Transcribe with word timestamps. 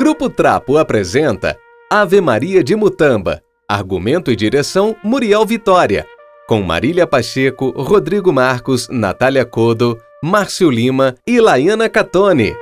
Grupo 0.00 0.30
Trapo 0.30 0.78
apresenta 0.78 1.58
Ave 1.90 2.22
Maria 2.22 2.64
de 2.64 2.74
Mutamba. 2.74 3.42
Argumento 3.68 4.32
e 4.32 4.34
direção 4.34 4.96
Muriel 5.04 5.44
Vitória. 5.44 6.06
Com 6.48 6.62
Marília 6.62 7.06
Pacheco, 7.06 7.68
Rodrigo 7.76 8.32
Marcos, 8.32 8.88
Natália 8.88 9.44
Codo, 9.44 10.00
Márcio 10.24 10.70
Lima 10.70 11.16
e 11.26 11.38
Laiana 11.38 11.86
Catone. 11.86 12.56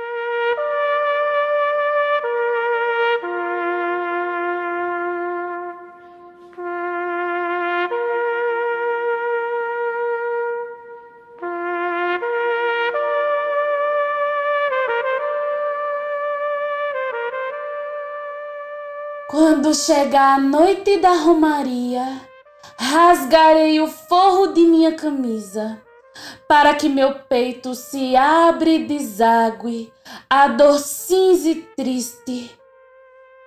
Quando 19.69 19.77
chegar 19.77 20.39
a 20.39 20.41
noite 20.41 20.97
da 20.97 21.11
romaria, 21.11 22.03
rasgarei 22.75 23.79
o 23.79 23.85
forro 23.87 24.47
de 24.47 24.61
minha 24.61 24.95
camisa, 24.95 25.79
para 26.47 26.73
que 26.73 26.89
meu 26.89 27.13
peito 27.29 27.75
se 27.75 28.15
abre 28.15 28.77
e 28.77 28.85
desague 28.85 29.93
a 30.27 30.47
dor 30.47 30.79
cinza 30.79 31.49
e 31.49 31.61
triste, 31.77 32.49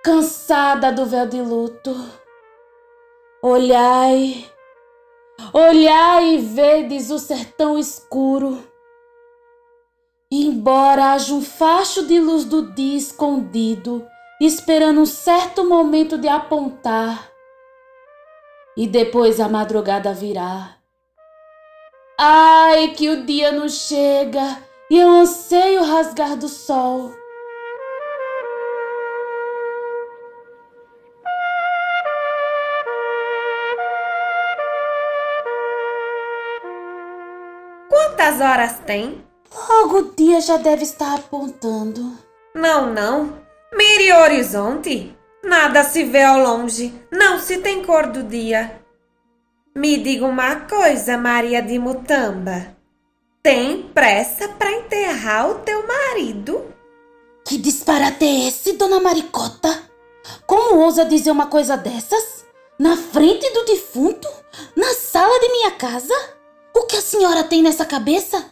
cansada 0.01 0.93
do 0.93 1.05
véu 1.05 1.27
de 1.27 1.41
luto. 1.41 1.93
Olhai, 3.41 4.49
olhai 5.53 6.35
e 6.35 6.37
vedes 6.37 7.11
o 7.11 7.19
sertão 7.19 7.77
escuro. 7.77 8.63
Embora 10.31 11.11
haja 11.11 11.33
um 11.33 11.41
facho 11.41 12.07
de 12.07 12.17
luz 12.17 12.45
do 12.45 12.73
dia 12.73 12.97
escondido, 12.97 14.07
esperando 14.39 15.01
um 15.01 15.05
certo 15.05 15.65
momento 15.65 16.17
de 16.17 16.27
apontar. 16.27 17.29
E 18.75 18.87
depois 18.87 19.39
a 19.39 19.47
madrugada 19.47 20.13
virá. 20.13 20.77
Ai, 22.19 22.89
que 22.89 23.09
o 23.09 23.25
dia 23.25 23.51
não 23.51 23.69
chega 23.69 24.57
e 24.89 24.99
eu 24.99 25.09
anseio 25.09 25.83
rasgar 25.83 26.35
do 26.35 26.47
sol. 26.47 27.11
Quantas 37.89 38.41
horas 38.41 38.79
tem? 38.79 39.23
Logo 39.69 39.97
o 39.97 40.15
dia 40.15 40.41
já 40.41 40.57
deve 40.57 40.83
estar 40.83 41.15
apontando. 41.15 42.17
Não, 42.55 42.91
não. 42.91 43.42
O 44.11 44.17
horizonte. 44.17 45.15
Nada 45.43 45.83
se 45.83 46.03
vê 46.03 46.23
ao 46.23 46.37
longe, 46.37 46.93
não 47.09 47.39
se 47.39 47.59
tem 47.59 47.85
cor 47.85 48.07
do 48.07 48.23
dia. 48.23 48.81
Me 49.73 49.97
diga 49.97 50.25
uma 50.25 50.57
coisa, 50.57 51.17
Maria 51.17 51.61
de 51.61 51.79
Mutamba. 51.79 52.75
Tem 53.41 53.83
pressa 53.93 54.49
para 54.49 54.71
enterrar 54.71 55.49
o 55.49 55.59
teu 55.59 55.87
marido? 55.87 56.65
Que 57.45 57.57
disparate 57.57 58.25
é 58.25 58.47
esse, 58.47 58.73
dona 58.73 58.99
Maricota? 58.99 59.83
Como 60.45 60.79
ousa 60.79 61.05
dizer 61.05 61.31
uma 61.31 61.47
coisa 61.47 61.77
dessas? 61.77 62.45
Na 62.77 62.97
frente 62.97 63.49
do 63.53 63.65
defunto? 63.65 64.27
Na 64.75 64.93
sala 64.93 65.39
de 65.39 65.49
minha 65.49 65.71
casa? 65.71 66.13
O 66.75 66.87
que 66.87 66.97
a 66.97 67.01
senhora 67.01 67.43
tem 67.43 67.61
nessa 67.61 67.85
cabeça? 67.85 68.45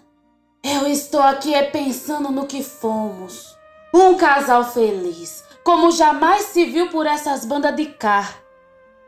Eu 0.63 0.87
estou 0.87 1.21
aqui 1.21 1.53
é 1.53 1.63
pensando 1.63 2.31
no 2.31 2.47
que 2.47 2.63
fomos. 2.63 3.50
Um 3.93 4.15
casal 4.15 4.63
feliz, 4.63 5.43
como 5.63 5.91
jamais 5.91 6.43
se 6.43 6.65
viu 6.65 6.89
por 6.89 7.05
essas 7.05 7.43
bandas 7.43 7.75
de 7.75 7.87
cá, 7.87 8.35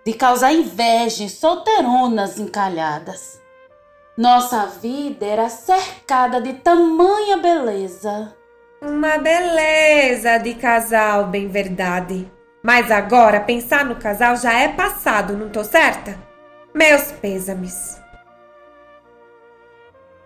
de 0.05 0.13
causar 0.13 0.51
inveja 0.51 1.23
em 1.23 1.29
solteironas 1.29 2.37
encalhadas. 2.37 3.41
Nossa 4.17 4.65
vida 4.65 5.25
era 5.25 5.49
cercada 5.49 6.41
de 6.41 6.53
tamanha 6.53 7.37
beleza. 7.37 8.35
Uma 8.81 9.17
beleza 9.17 10.37
de 10.37 10.53
casal, 10.55 11.27
bem 11.27 11.47
verdade. 11.47 12.29
Mas 12.61 12.91
agora 12.91 13.39
pensar 13.39 13.85
no 13.85 13.95
casal 13.95 14.35
já 14.35 14.53
é 14.53 14.67
passado, 14.67 15.37
não 15.37 15.49
tô 15.49 15.63
certa? 15.63 16.17
Meus 16.73 17.11
pêsames. 17.13 18.02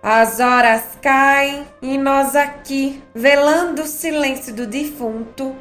As 0.10 0.40
horas 0.40 0.98
caem 1.02 1.68
e 1.82 1.98
nós 1.98 2.34
aqui, 2.34 3.04
velando 3.14 3.82
o 3.82 3.86
silêncio 3.86 4.54
do 4.54 4.66
defunto. 4.66 5.54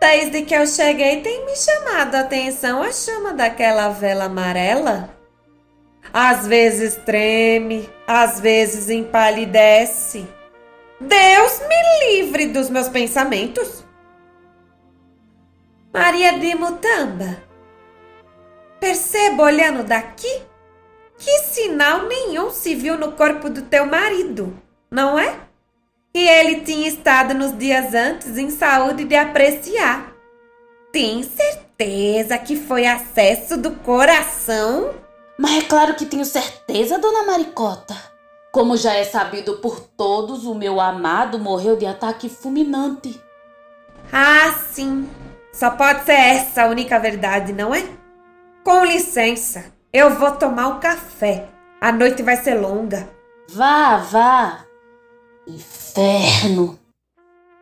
Desde 0.00 0.40
que 0.40 0.54
eu 0.54 0.66
cheguei, 0.66 1.20
tem 1.20 1.44
me 1.44 1.54
chamado 1.54 2.14
a 2.14 2.20
atenção 2.20 2.82
a 2.82 2.90
chama 2.90 3.34
daquela 3.34 3.90
vela 3.90 4.24
amarela. 4.24 5.10
Às 6.10 6.46
vezes 6.46 6.96
treme, 7.04 7.90
às 8.06 8.40
vezes 8.40 8.88
empalidece. 8.88 10.26
Deus 10.98 11.60
me 11.68 12.06
livre 12.06 12.46
dos 12.46 12.70
meus 12.70 12.88
pensamentos. 12.88 13.84
Maria 15.92 16.38
de 16.38 16.54
Mutamba, 16.54 17.36
percebo 18.80 19.42
olhando 19.42 19.84
daqui 19.84 20.48
que 21.20 21.38
sinal 21.40 22.08
nenhum 22.08 22.50
se 22.50 22.74
viu 22.74 22.96
no 22.96 23.12
corpo 23.12 23.50
do 23.50 23.62
teu 23.62 23.84
marido, 23.84 24.58
não 24.90 25.18
é? 25.18 25.38
E 26.14 26.26
ele 26.26 26.62
tinha 26.62 26.88
estado 26.88 27.34
nos 27.34 27.56
dias 27.56 27.94
antes 27.94 28.36
em 28.38 28.50
saúde 28.50 29.04
de 29.04 29.14
apreciar. 29.14 30.12
Tem 30.90 31.22
certeza 31.22 32.36
que 32.38 32.56
foi 32.56 32.86
acesso 32.86 33.56
do 33.56 33.70
coração? 33.72 34.92
Mas 35.38 35.62
é 35.62 35.66
claro 35.68 35.94
que 35.94 36.06
tenho 36.06 36.24
certeza, 36.24 36.98
dona 36.98 37.22
Maricota. 37.22 37.94
Como 38.50 38.76
já 38.76 38.94
é 38.94 39.04
sabido 39.04 39.58
por 39.58 39.80
todos, 39.80 40.44
o 40.44 40.54
meu 40.54 40.80
amado 40.80 41.38
morreu 41.38 41.76
de 41.76 41.86
ataque 41.86 42.28
fulminante. 42.28 43.22
Ah, 44.12 44.52
sim. 44.72 45.08
Só 45.52 45.70
pode 45.70 46.04
ser 46.04 46.12
essa 46.12 46.64
a 46.64 46.68
única 46.68 46.98
verdade, 46.98 47.52
não 47.52 47.74
é? 47.74 47.84
Com 48.64 48.84
licença. 48.84 49.79
Eu 49.92 50.10
vou 50.14 50.30
tomar 50.30 50.68
um 50.68 50.78
café. 50.78 51.48
A 51.80 51.90
noite 51.90 52.22
vai 52.22 52.36
ser 52.36 52.54
longa. 52.54 53.08
Vá, 53.52 53.96
vá. 53.96 54.64
Inferno. 55.48 56.78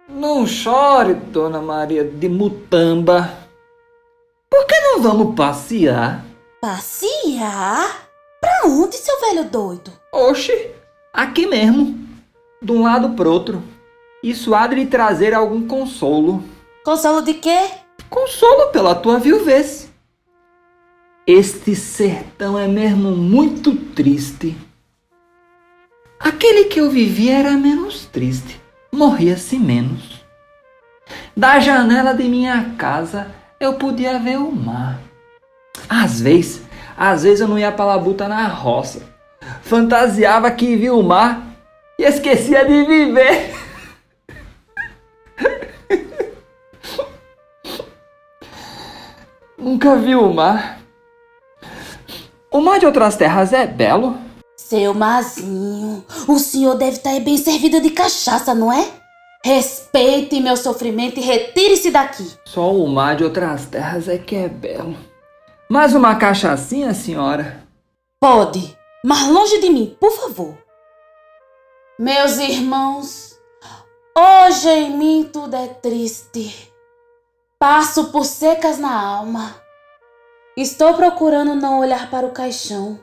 Não 0.06 0.46
chore, 0.46 1.14
Dona 1.14 1.62
Maria 1.62 2.04
de 2.04 2.28
Mutamba. 2.28 3.32
Por 4.50 4.66
que 4.66 4.78
não 4.78 5.00
vamos 5.00 5.34
passear? 5.34 6.22
Passear? 6.60 8.08
Pra 8.40 8.66
onde, 8.66 8.96
seu 8.96 9.18
velho 9.20 9.44
doido? 9.44 9.90
Oxe, 10.12 10.70
aqui 11.14 11.46
mesmo. 11.46 11.98
De 12.60 12.72
um 12.72 12.82
lado 12.82 13.10
pro 13.10 13.32
outro. 13.32 13.62
Isso 14.22 14.54
há 14.54 14.66
de 14.66 14.74
lhe 14.74 14.86
trazer 14.86 15.32
algum 15.32 15.66
consolo. 15.66 16.44
Consolo 16.84 17.22
de 17.22 17.32
quê? 17.34 17.70
Consolo 18.10 18.70
pela 18.70 18.94
tua 18.94 19.18
viuvez. 19.18 19.87
Este 21.30 21.76
sertão 21.76 22.58
é 22.58 22.66
mesmo 22.66 23.10
muito 23.10 23.76
triste. 23.76 24.56
Aquele 26.18 26.64
que 26.64 26.80
eu 26.80 26.90
vivia 26.90 27.40
era 27.40 27.50
menos 27.50 28.06
triste, 28.06 28.58
morria-se 28.90 29.58
menos. 29.58 30.24
Da 31.36 31.60
janela 31.60 32.14
de 32.14 32.24
minha 32.24 32.74
casa 32.78 33.30
eu 33.60 33.74
podia 33.74 34.18
ver 34.18 34.38
o 34.38 34.50
mar. 34.50 34.98
Às 35.86 36.18
vezes, 36.18 36.62
às 36.96 37.24
vezes 37.24 37.40
eu 37.40 37.48
não 37.48 37.58
ia 37.58 37.72
para 37.72 37.84
labuta 37.84 38.26
na 38.26 38.48
roça. 38.48 39.02
Fantasiava 39.60 40.50
que 40.50 40.76
via 40.76 40.94
o 40.94 41.02
mar 41.02 41.46
e 41.98 42.04
esquecia 42.04 42.64
de 42.64 42.86
viver. 42.86 43.54
Nunca 49.58 49.94
vi 49.96 50.14
o 50.14 50.32
mar. 50.32 50.77
O 52.58 52.60
mar 52.60 52.80
de 52.80 52.86
outras 52.86 53.14
terras 53.14 53.52
é 53.52 53.68
belo. 53.68 54.18
Seu 54.56 54.92
Mazinho, 54.92 56.04
o 56.26 56.40
senhor 56.40 56.74
deve 56.74 56.96
estar 56.96 57.20
bem 57.20 57.38
servido 57.38 57.80
de 57.80 57.90
cachaça, 57.90 58.52
não 58.52 58.72
é? 58.72 58.84
Respeite 59.44 60.40
meu 60.40 60.56
sofrimento 60.56 61.20
e 61.20 61.22
retire-se 61.22 61.92
daqui. 61.92 62.28
Só 62.44 62.74
o 62.74 62.88
mar 62.88 63.14
de 63.14 63.22
outras 63.22 63.66
terras 63.66 64.08
é 64.08 64.18
que 64.18 64.34
é 64.34 64.48
belo. 64.48 64.96
Mais 65.70 65.94
uma 65.94 66.16
cachaçinha, 66.16 66.92
senhora? 66.94 67.62
Pode, 68.20 68.76
mas 69.04 69.28
longe 69.28 69.60
de 69.60 69.70
mim, 69.70 69.96
por 70.00 70.10
favor. 70.10 70.58
Meus 71.96 72.38
irmãos, 72.38 73.38
hoje 74.18 74.68
em 74.68 74.98
mim 74.98 75.30
tudo 75.32 75.54
é 75.54 75.68
triste. 75.68 76.72
Passo 77.56 78.06
por 78.10 78.24
secas 78.24 78.80
na 78.80 79.00
alma. 79.00 79.67
Estou 80.60 80.92
procurando 80.94 81.54
não 81.54 81.78
olhar 81.78 82.10
para 82.10 82.26
o 82.26 82.32
caixão. 82.32 82.98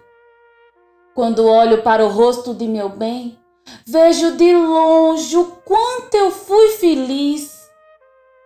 Quando 1.13 1.47
olho 1.47 1.81
para 1.83 2.03
o 2.03 2.09
rosto 2.09 2.53
de 2.53 2.67
meu 2.67 2.89
bem, 2.89 3.39
vejo 3.87 4.35
de 4.35 4.53
longe 4.53 5.37
o 5.37 5.45
quanto 5.63 6.15
eu 6.15 6.31
fui 6.31 6.71
feliz. 6.71 7.57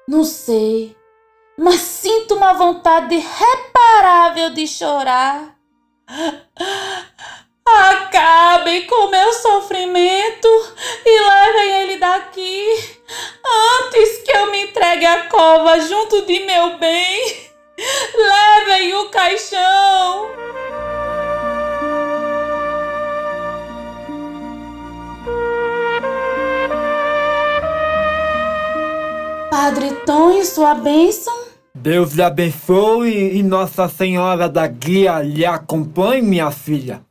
Não 0.07 0.23
sei, 0.23 0.95
mas 1.57 1.81
sinto 1.81 2.35
uma 2.35 2.53
vontade 2.53 3.17
reparável 3.17 4.51
de 4.51 4.67
chorar. 4.67 5.57
Acabem 7.65 8.85
com 8.85 9.07
meu 9.07 9.33
sofrimento 9.33 10.47
e 11.03 11.19
levem 11.19 11.81
ele 11.81 11.97
daqui 11.97 12.63
antes 13.81 14.21
que 14.21 14.37
eu 14.37 14.51
me 14.51 14.65
entregue 14.65 15.07
à 15.07 15.27
cova 15.29 15.79
junto 15.79 16.27
de 16.27 16.41
meu 16.41 16.77
bem. 16.77 17.48
Levem 18.15 18.93
o 18.95 19.09
caixão. 19.09 20.29
Padre 29.49 29.91
Tom, 30.05 30.43
sua 30.43 30.75
bênção? 30.75 31.33
Deus 31.73 32.13
lhe 32.13 32.21
abençoe 32.21 33.37
e 33.37 33.43
Nossa 33.43 33.87
Senhora 33.87 34.49
da 34.49 34.67
Guia 34.67 35.21
lhe 35.21 35.45
acompanhe, 35.45 36.21
minha 36.21 36.51
filha. 36.51 37.01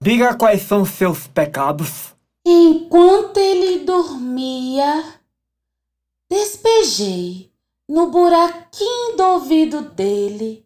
Diga 0.00 0.34
quais 0.34 0.62
são 0.62 0.84
seus 0.84 1.26
pecados. 1.26 2.12
Enquanto 2.44 3.38
ele 3.38 3.84
dormia, 3.84 5.04
despejei 6.30 7.51
no 7.92 8.06
buraquinho 8.06 9.18
do 9.18 9.22
ouvido 9.22 9.82
dele, 9.82 10.64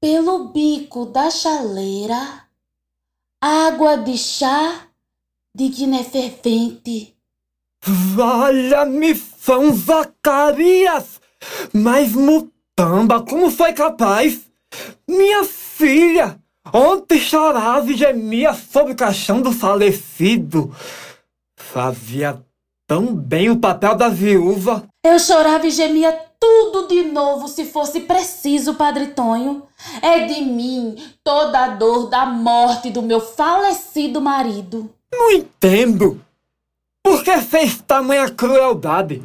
pelo 0.00 0.48
bico 0.48 1.04
da 1.04 1.30
chaleira, 1.30 2.48
água 3.38 3.98
de 3.98 4.16
chá 4.16 4.86
de 5.54 5.68
Guiné 5.68 6.02
fervente. 6.02 7.14
Valha-me 7.84 9.14
São 9.14 9.70
Zacarias! 9.74 11.20
Mas 11.74 12.14
Mutamba, 12.14 13.22
como 13.22 13.50
foi 13.50 13.74
capaz? 13.74 14.40
Minha 15.06 15.44
filha! 15.44 16.40
Ontem 16.72 17.20
chorava 17.20 17.90
e 17.90 17.96
gemia 17.96 18.54
sobre 18.54 18.94
o 18.94 18.96
caixão 18.96 19.42
do 19.42 19.52
falecido. 19.52 20.74
Fazia 21.54 22.42
tão 22.86 23.14
bem 23.14 23.50
o 23.50 23.58
papel 23.58 23.94
da 23.94 24.08
viúva. 24.08 24.88
Eu 25.04 25.18
chorava 25.18 25.66
e 25.66 25.70
gemia 25.70 26.31
tudo 26.42 26.88
de 26.88 27.04
novo 27.04 27.46
se 27.46 27.64
fosse 27.64 28.00
preciso, 28.00 28.74
Padre 28.74 29.06
Tonho. 29.08 29.62
É 30.02 30.26
de 30.26 30.40
mim 30.40 30.96
toda 31.22 31.60
a 31.60 31.68
dor 31.68 32.08
da 32.08 32.26
morte 32.26 32.90
do 32.90 33.00
meu 33.00 33.20
falecido 33.20 34.20
marido. 34.20 34.90
Não 35.14 35.30
entendo. 35.30 36.20
Por 37.00 37.22
que 37.22 37.38
fez 37.38 37.80
tamanha 37.80 38.28
crueldade? 38.28 39.22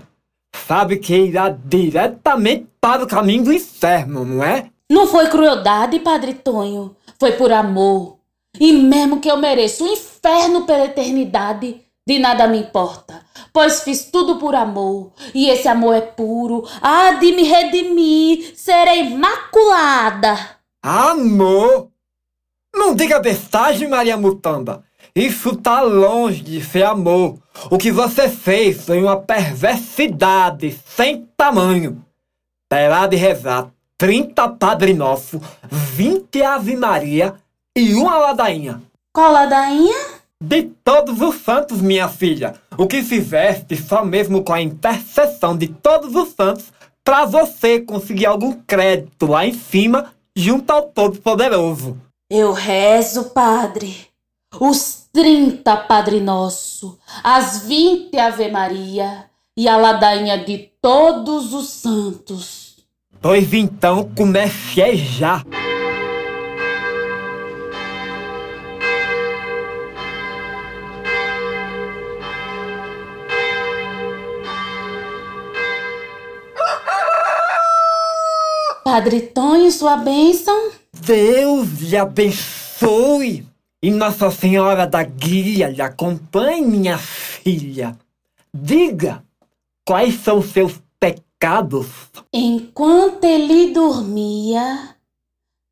Sabe 0.67 0.97
que 0.97 1.15
irá 1.15 1.49
diretamente 1.49 2.67
para 2.79 3.03
o 3.03 3.07
caminho 3.07 3.45
do 3.45 3.53
inferno, 3.53 4.23
não 4.23 4.43
é? 4.43 4.69
Não 4.87 5.07
foi 5.07 5.27
crueldade, 5.27 5.99
Padre 5.99 6.35
Tonho. 6.35 6.95
Foi 7.19 7.31
por 7.31 7.51
amor. 7.51 8.17
E 8.59 8.71
mesmo 8.73 9.19
que 9.19 9.29
eu 9.29 9.37
mereça 9.37 9.83
o 9.83 9.87
inferno 9.87 10.65
pela 10.67 10.85
eternidade, 10.85 11.81
de 12.07 12.19
nada 12.19 12.47
me 12.47 12.59
importa, 12.59 13.21
pois 13.51 13.81
fiz 13.81 14.05
tudo 14.05 14.37
por 14.37 14.55
amor, 14.55 15.11
e 15.35 15.49
esse 15.49 15.67
amor 15.67 15.93
é 15.93 15.99
puro, 15.99 16.65
há 16.81 17.11
de 17.11 17.33
me 17.33 17.43
redimir, 17.43 18.53
serei 18.55 19.07
imaculada. 19.07 20.39
Amor? 20.81 21.89
Não 22.73 22.95
diga 22.95 23.19
bestagem, 23.19 23.89
Maria 23.89 24.15
Mutamba. 24.15 24.85
Isso 25.13 25.57
tá 25.57 25.81
longe 25.81 26.41
de 26.41 26.63
ser 26.63 26.83
amor. 26.83 27.39
O 27.69 27.77
que 27.77 27.91
você 27.91 28.29
fez 28.29 28.85
foi 28.85 29.01
uma 29.01 29.17
perversidade 29.19 30.79
sem 30.87 31.27
tamanho. 31.35 32.05
Terá 32.69 33.05
de 33.05 33.17
rezar 33.17 33.69
30 33.97 34.47
Padre 34.51 34.93
Nosso, 34.93 35.41
20 35.69 36.41
Ave 36.41 36.77
Maria 36.77 37.35
e 37.75 37.95
uma 37.95 38.17
ladainha. 38.17 38.81
Qual 39.11 39.29
ladainha? 39.33 40.16
De 40.41 40.63
todos 40.63 41.19
os 41.19 41.41
santos, 41.41 41.81
minha 41.81 42.07
filha, 42.07 42.53
o 42.77 42.85
que 42.85 43.01
fizeste 43.01 43.75
só 43.75 44.05
mesmo 44.05 44.43
com 44.43 44.53
a 44.53 44.61
intercessão 44.61 45.57
de 45.57 45.67
todos 45.67 46.15
os 46.15 46.29
santos 46.29 46.65
para 47.03 47.25
você 47.25 47.79
conseguir 47.79 48.27
algum 48.27 48.51
crédito 48.51 49.25
lá 49.25 49.45
em 49.45 49.53
cima 49.53 50.13
junto 50.35 50.69
ao 50.71 50.83
Todo-Poderoso. 50.83 51.97
Eu 52.29 52.53
rezo, 52.53 53.31
Padre, 53.31 54.07
os 54.59 55.07
30 55.11 55.75
Padre 55.75 56.19
Nosso, 56.19 56.99
as 57.23 57.63
20 57.63 58.15
Ave 58.19 58.51
Maria 58.51 59.25
e 59.57 59.67
a 59.67 59.75
ladainha 59.75 60.37
de 60.37 60.69
todos 60.79 61.51
os 61.53 61.69
santos. 61.69 62.75
Pois 63.19 63.51
então 63.53 64.11
comece 64.15 64.95
já. 64.95 65.43
Padre 78.89 79.19
Tonho, 79.19 79.69
sua 79.69 79.97
bênção? 79.97 80.71
Deus 80.93 81.81
lhe 81.81 81.97
abençoe 81.97 83.45
e 83.83 83.91
Nossa 83.91 84.31
Senhora 84.31 84.87
da 84.87 85.03
Guia 85.03 85.67
lhe 85.67 85.81
acompanhe, 85.81 86.65
minha 86.65 86.97
filha. 86.97 87.99
Diga 88.53 89.21
quais 89.85 90.15
são 90.21 90.41
seus 90.41 90.81
pecados. 90.97 91.85
Enquanto 92.31 93.25
ele 93.25 93.73
dormia, 93.73 94.95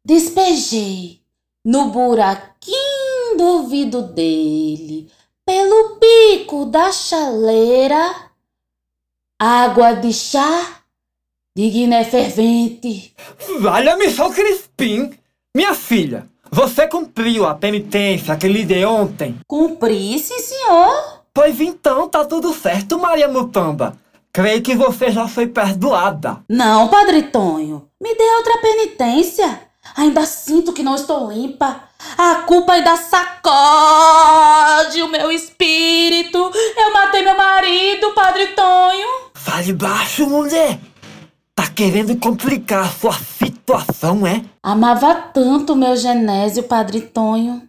despejei 0.03 1.21
no 1.63 1.91
buraquinho 1.91 3.37
do 3.37 3.43
ouvido 3.45 4.01
dele, 4.01 5.09
pelo 5.45 5.97
bico 6.01 6.65
da 6.65 6.91
chaleira, 6.91 8.13
água 9.39 9.93
de 9.93 10.11
chá 10.11 10.83
de 11.55 11.69
Guiné 11.69 12.03
fervente. 12.03 13.13
Valha-me 13.61 14.09
São 14.09 14.29
Crispim! 14.29 15.17
Minha 15.55 15.73
filha, 15.73 16.27
você 16.51 16.85
cumpriu 16.85 17.45
a 17.45 17.55
penitência 17.55 18.35
que 18.35 18.45
lhe 18.45 18.65
dei 18.65 18.83
ontem? 18.83 19.37
Cumpri, 19.47 20.19
sim, 20.19 20.37
senhor. 20.39 21.21
Pois 21.33 21.61
então 21.61 22.09
tá 22.09 22.25
tudo 22.25 22.53
certo, 22.53 22.99
Maria 22.99 23.29
Mutamba. 23.29 23.97
Creio 24.33 24.61
que 24.61 24.75
você 24.75 25.11
já 25.11 25.29
foi 25.29 25.47
perdoada. 25.47 26.43
Não, 26.49 26.89
Padre 26.89 27.23
Tonho, 27.23 27.87
me 28.01 28.13
dê 28.13 28.35
outra 28.35 28.57
penitência. 28.57 29.61
Ainda 29.95 30.25
sinto 30.25 30.73
que 30.73 30.83
não 30.83 30.95
estou 30.95 31.31
limpa. 31.31 31.83
A 32.17 32.35
culpa 32.45 32.73
ainda 32.73 32.97
sacode 32.97 35.01
o 35.01 35.07
meu 35.07 35.31
espírito. 35.31 36.51
Eu 36.75 36.91
matei 36.91 37.21
meu 37.21 37.37
marido, 37.37 38.11
Padre 38.11 38.47
Tonho. 38.47 39.07
Fale 39.33 39.71
baixo, 39.71 40.27
mulher. 40.27 40.79
Tá 41.55 41.67
querendo 41.67 42.17
complicar 42.17 42.85
a 42.85 42.89
sua 42.89 43.13
situação, 43.13 44.27
é? 44.27 44.43
Amava 44.61 45.15
tanto 45.15 45.71
o 45.71 45.75
meu 45.75 45.95
Genésio, 45.95 46.63
Padre 46.63 46.99
Tonho. 46.99 47.61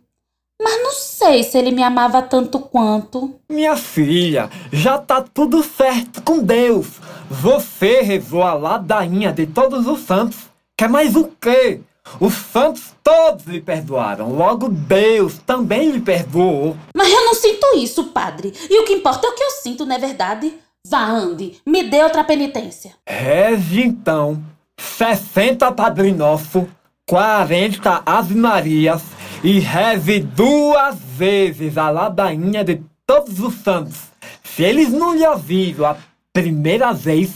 Mas 0.61 0.83
não 0.83 0.93
sei 0.93 1.45
se 1.45 1.57
ele 1.57 1.71
me 1.71 1.83
amava 1.85 2.21
tanto 2.21 2.59
quanto. 2.59 3.39
Minha 3.49 3.77
filha, 3.77 4.51
já 4.73 4.99
tá 4.99 5.23
tudo 5.23 5.63
certo 5.63 6.21
com 6.23 6.41
Deus. 6.41 6.87
Você 7.31 8.01
rezou 8.01 8.43
a 8.43 8.55
ladainha 8.55 9.33
de 9.33 9.47
todos 9.47 9.87
os 9.87 10.01
santos. 10.01 10.39
Quer 10.77 10.89
mais 10.89 11.15
o 11.15 11.31
quê? 11.41 11.81
Os 12.19 12.35
santos 12.35 12.93
todos 13.05 13.47
lhe 13.47 13.61
perdoaram. 13.61 14.33
Logo 14.33 14.69
Deus 14.69 15.39
também 15.47 15.91
lhe 15.91 16.01
perdoou. 16.01 16.77
Mas 16.95 17.13
eu 17.13 17.25
não 17.25 17.35
sinto 17.35 17.77
isso, 17.77 18.05
padre. 18.05 18.53
E 18.69 18.81
o 18.81 18.85
que 18.85 18.95
importa 18.95 19.27
é 19.27 19.31
o 19.31 19.35
que 19.35 19.43
eu 19.45 19.51
sinto, 19.51 19.87
não 19.87 19.95
é 19.95 19.99
verdade? 19.99 20.55
Vá, 20.89 21.05
ande, 21.05 21.61
me 21.67 21.83
dê 21.83 22.03
outra 22.03 22.23
penitência. 22.23 22.93
Reze 23.07 23.83
então 23.83 24.43
60 24.79 25.73
Padre 25.73 26.13
Nosso, 26.13 26.69
40 27.07 28.03
Ave 28.07 28.35
Marias 28.35 29.03
e 29.43 29.59
reze 29.59 30.21
duas 30.21 30.97
vezes 30.97 31.77
a 31.77 31.91
ladainha 31.91 32.63
de 32.63 32.83
todos 33.07 33.41
os 33.41 33.55
santos. 33.55 33.97
Se 34.45 34.63
eles 34.63 34.91
não 34.91 35.15
lhe 35.15 35.27
ouviram 35.27 35.87
a 35.87 35.97
primeira 36.33 36.93
vez, 36.93 37.33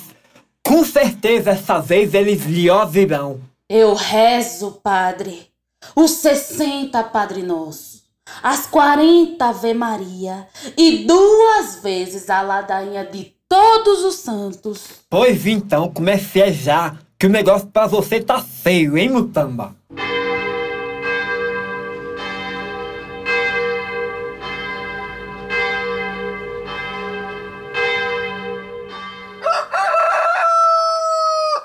com 0.65 0.85
certeza 0.85 1.51
essa 1.51 1.81
vez 1.81 2.15
eles 2.15 2.45
lhe 2.45 2.71
ouvirão. 2.71 3.41
Eu 3.69 3.95
rezo, 3.95 4.81
padre, 4.83 5.49
os 5.97 6.13
60 6.13 7.03
Padre 7.05 7.43
Nosso, 7.43 8.03
as 8.43 8.67
40 8.67 9.45
Ave 9.45 9.75
Maria 9.75 10.47
e 10.77 11.05
duas 11.05 11.83
vezes 11.83 12.31
a 12.31 12.43
ladainha 12.43 13.05
de 13.05 13.40
todos 13.51 14.05
os 14.05 14.15
santos. 14.15 14.85
Pois 15.11 15.45
então, 15.45 15.93
comece 15.93 16.53
já, 16.53 16.97
que 17.19 17.27
o 17.27 17.31
negócio 17.31 17.67
pra 17.67 17.89
você 17.89 18.21
tá 18.21 18.41
feio, 18.41 18.97
hein, 18.97 19.11
Mutamba? 19.11 19.75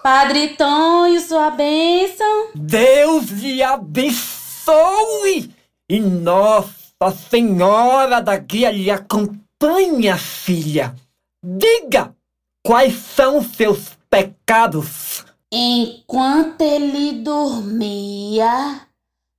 Padre 0.02 0.50
Tonho, 0.50 1.20
sua 1.22 1.52
bênção. 1.52 2.48
Deus 2.56 3.30
lhe 3.30 3.62
abençoe! 3.62 5.52
E 5.90 6.00
Nossa 6.00 7.12
Senhora 7.30 8.22
da 8.22 8.38
Guia 8.38 8.72
lhe 8.72 8.90
acompanha, 8.90 10.18
filha. 10.18 10.96
Diga 11.48 12.16
quais 12.66 12.96
são 12.96 13.44
seus 13.44 13.92
pecados. 14.10 15.24
Enquanto 15.52 16.62
ele 16.62 17.22
dormia, 17.22 18.82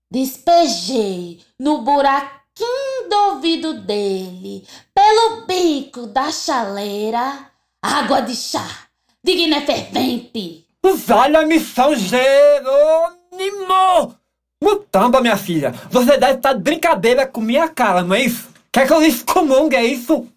despejei 0.09 1.41
no 1.59 1.83
buraquinho 1.83 3.09
do 3.11 3.17
ouvido 3.33 3.81
dele, 3.81 4.65
pelo 4.95 5.47
bico 5.47 6.07
da 6.07 6.31
chaleira, 6.31 7.51
água 7.83 8.21
de 8.21 8.37
chá, 8.37 8.87
digna 9.25 9.63
fervente. 9.63 10.65
Valha-me 10.85 11.59
São 11.59 11.93
Jerônimo! 11.97 12.25
Mutamba, 14.63 15.21
minha 15.21 15.37
filha, 15.37 15.73
você 15.91 16.17
deve 16.17 16.35
estar 16.35 16.53
de 16.53 16.61
brincadeira 16.61 17.27
com 17.27 17.41
minha 17.41 17.69
cara, 17.69 18.05
não 18.05 18.15
é 18.15 18.23
isso? 18.23 18.49
Quer 18.71 18.87
que 18.87 18.93
eu 18.93 19.01
lhe 19.01 19.09
excomungue, 19.09 19.75
é 19.75 19.85
isso? 19.85 20.29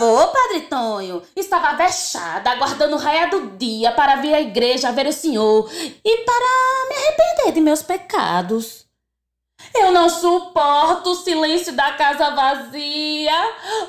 Favor, 0.00 0.32
Padre 0.32 0.60
Tonho, 0.62 1.22
estava 1.36 1.76
vexada, 1.76 2.52
aguardando 2.52 2.96
o 2.96 2.98
raia 2.98 3.28
do 3.28 3.50
dia 3.58 3.92
para 3.92 4.16
vir 4.16 4.32
à 4.32 4.40
igreja 4.40 4.90
ver 4.92 5.06
o 5.06 5.12
senhor 5.12 5.70
e 6.02 6.24
para 6.24 6.88
me 6.88 6.96
arrepender 6.96 7.52
de 7.52 7.60
meus 7.60 7.82
pecados. 7.82 8.86
Eu 9.74 9.92
não 9.92 10.08
suporto 10.08 11.10
o 11.10 11.14
silêncio 11.14 11.72
da 11.72 11.92
casa 11.92 12.30
vazia, 12.30 13.32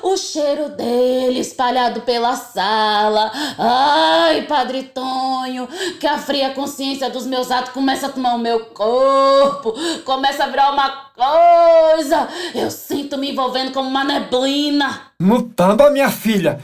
o 0.02 0.16
cheiro 0.16 0.68
dele 0.70 1.40
espalhado 1.40 2.02
pela 2.02 2.36
sala. 2.36 3.30
Ai, 3.58 4.42
Padre 4.42 4.84
Tonho, 4.84 5.68
que 5.98 6.06
a 6.06 6.18
fria 6.18 6.50
consciência 6.50 7.10
dos 7.10 7.26
meus 7.26 7.50
atos 7.50 7.72
começa 7.72 8.06
a 8.06 8.10
tomar 8.10 8.34
o 8.34 8.38
meu 8.38 8.66
corpo, 8.66 9.74
começa 10.04 10.44
a 10.44 10.48
virar 10.48 10.72
uma 10.72 11.10
coisa. 11.14 12.28
Eu 12.54 12.70
sinto 12.70 13.18
me 13.18 13.32
envolvendo 13.32 13.72
como 13.72 13.88
uma 13.88 14.04
neblina. 14.04 15.12
Mutamba, 15.20 15.90
minha 15.90 16.10
filha, 16.10 16.60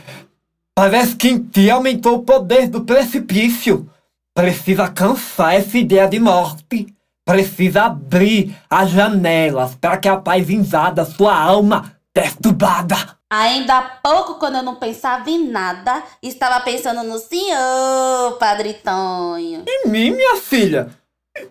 parece 0.74 1.16
que 1.16 1.28
em 1.28 1.42
ti 1.42 1.68
aumentou 1.70 2.16
o 2.16 2.24
poder 2.24 2.68
do 2.68 2.82
precipício. 2.84 3.90
Precisa 4.34 4.88
cansar 4.88 5.54
essa 5.54 5.76
ideia 5.76 6.06
de 6.06 6.20
morte. 6.20 6.97
Precisa 7.28 7.82
abrir 7.82 8.56
as 8.70 8.88
janelas 8.88 9.74
para 9.74 9.98
que 9.98 10.08
a 10.08 10.16
paz 10.16 10.48
invada 10.48 11.04
sua 11.04 11.38
alma 11.38 11.94
perturbada. 12.10 13.18
Ainda 13.28 13.76
há 13.76 13.82
pouco, 13.82 14.36
quando 14.36 14.56
eu 14.56 14.62
não 14.62 14.76
pensava 14.76 15.28
em 15.28 15.46
nada, 15.46 16.02
estava 16.22 16.58
pensando 16.64 17.02
no 17.02 17.18
senhor, 17.18 18.38
Padre 18.38 18.72
Tonho. 18.82 19.62
Em 19.68 19.88
mim, 19.90 20.12
minha 20.12 20.36
filha? 20.36 20.88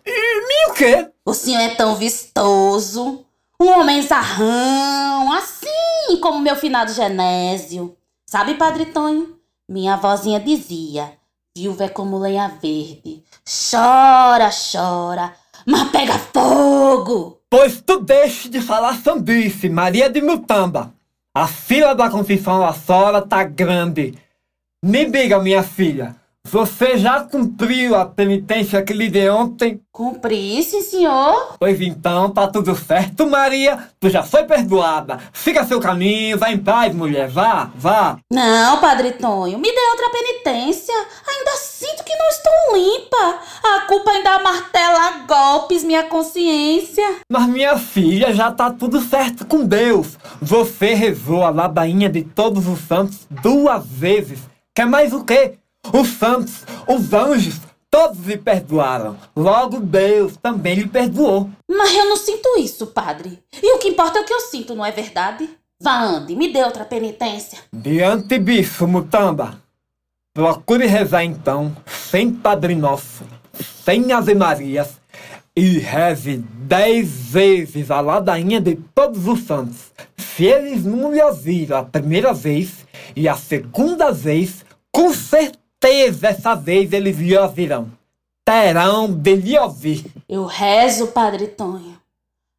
Em 0.03 0.47
mim 0.47 0.71
o 0.71 0.73
quê? 0.73 1.11
O 1.23 1.35
senhor 1.35 1.61
é 1.61 1.75
tão 1.75 1.95
vistoso, 1.95 3.23
um 3.61 3.67
homem 3.67 4.01
zarrão, 4.01 5.31
assim 5.31 6.19
como 6.19 6.39
meu 6.39 6.55
finado 6.55 6.91
Genésio. 6.91 7.95
Sabe, 8.27 8.55
Padre 8.55 8.87
Tonho? 8.87 9.37
Minha 9.69 9.95
vozinha 9.95 10.39
dizia, 10.39 11.13
viúva 11.55 11.83
é 11.83 11.89
como 11.89 12.17
lenha 12.17 12.47
verde, 12.47 13.23
chora, 13.45 14.49
chora, 14.49 15.35
mas 15.67 15.89
pega 15.89 16.17
fogo. 16.17 17.41
Pois 17.49 17.81
tu 17.81 17.99
deixe 17.99 18.47
de 18.47 18.61
falar 18.61 18.95
sandice, 18.95 19.67
Maria 19.67 20.09
de 20.09 20.21
Mutamba. 20.21 20.93
A 21.35 21.45
fila 21.45 21.93
da 21.93 22.09
Conceição 22.09 22.59
La 22.59 22.73
Sola 22.73 23.21
tá 23.21 23.43
grande. 23.43 24.17
Me 24.81 25.05
diga, 25.05 25.39
minha 25.39 25.61
filha, 25.61 26.15
você 26.49 26.97
já 26.97 27.21
cumpriu 27.21 27.93
a 27.95 28.05
penitência 28.05 28.81
que 28.81 28.93
lhe 28.93 29.09
dei 29.09 29.29
ontem? 29.29 29.81
Cumpri, 29.91 30.63
sim, 30.63 30.81
senhor. 30.81 31.55
Pois 31.59 31.81
então, 31.81 32.29
tá 32.29 32.47
tudo 32.47 32.75
certo, 32.75 33.27
Maria. 33.27 33.89
Tu 33.99 34.09
já 34.09 34.23
foi 34.23 34.43
perdoada. 34.45 35.19
Siga 35.33 35.65
seu 35.65 35.79
caminho, 35.79 36.37
vá 36.37 36.49
em 36.49 36.57
paz, 36.57 36.95
mulher. 36.95 37.27
Vá, 37.27 37.69
vá. 37.75 38.17
Não, 38.31 38.79
Padre 38.79 39.11
Tonho, 39.13 39.57
me 39.59 39.69
dê 39.69 39.81
outra 39.91 40.09
penitência. 40.09 40.93
Ainda 41.27 41.51
sinto 41.57 42.03
que 42.03 42.15
não 42.15 42.29
estou 42.29 42.53
limpa. 42.75 43.39
A 43.63 43.81
culpa 43.81 44.11
ainda 44.11 44.39
martela 44.39 45.25
golpes 45.27 45.83
minha 45.83 46.03
consciência. 46.03 47.17
Mas 47.29 47.47
minha 47.47 47.77
filha, 47.77 48.33
já 48.33 48.51
tá 48.51 48.71
tudo 48.71 49.01
certo 49.01 49.45
com 49.45 49.65
Deus. 49.65 50.17
Você 50.41 50.93
rezou 50.93 51.43
a 51.43 51.49
ladainha 51.49 52.07
de 52.07 52.23
todos 52.23 52.67
os 52.67 52.79
santos 52.79 53.27
duas 53.29 53.85
vezes. 53.85 54.39
Quer 54.73 54.85
mais 54.85 55.11
o 55.11 55.23
quê? 55.23 55.57
Os 55.93 56.07
santos, 56.17 56.63
os 56.87 57.13
anjos, 57.13 57.59
todos 57.89 58.25
lhe 58.25 58.37
perdoaram. 58.37 59.17
Logo 59.35 59.79
Deus 59.79 60.37
também 60.37 60.75
lhe 60.75 60.87
perdoou. 60.87 61.49
Mas 61.69 61.93
eu 61.93 62.09
não 62.09 62.17
sinto 62.17 62.59
isso, 62.59 62.87
padre. 62.87 63.39
E 63.61 63.75
o 63.75 63.79
que 63.79 63.89
importa 63.89 64.19
é 64.19 64.21
o 64.21 64.25
que 64.25 64.33
eu 64.33 64.41
sinto, 64.41 64.75
não 64.75 64.85
é 64.85 64.91
verdade? 64.91 65.49
Vá, 65.81 66.01
ande, 66.01 66.35
me 66.35 66.51
dê 66.51 66.63
outra 66.63 66.85
penitência. 66.85 67.59
Diante 67.71 68.39
disso, 68.39 68.87
Mutamba, 68.87 69.61
procure 70.33 70.87
rezar 70.87 71.23
então, 71.23 71.75
sem 71.85 72.31
Padre 72.31 72.75
Nosso, 72.75 73.23
sem 73.83 74.11
Ave 74.11 74.33
Marias, 74.33 74.99
e 75.55 75.79
reze 75.79 76.37
dez 76.37 77.09
vezes 77.31 77.89
a 77.89 77.99
ladainha 77.99 78.61
de 78.61 78.75
todos 78.93 79.27
os 79.27 79.41
santos. 79.41 79.91
Se 80.17 80.45
eles 80.45 80.85
não 80.85 81.11
lhe 81.11 81.21
ouviram 81.21 81.77
a 81.77 81.83
primeira 81.83 82.33
vez 82.33 82.85
e 83.15 83.27
a 83.27 83.35
segunda 83.35 84.11
vez, 84.11 84.63
com 84.91 85.11
certeza 85.11 85.66
essa 85.87 86.55
vez 86.55 86.93
eles 86.93 87.17
lhe 87.17 87.37
ouvirão. 87.37 87.91
Terão 88.45 89.11
de 89.11 89.35
lhe 89.35 89.57
ouvir. 89.59 90.05
Eu 90.27 90.45
rezo, 90.45 91.07
Padre 91.07 91.47
Tonho. 91.47 91.97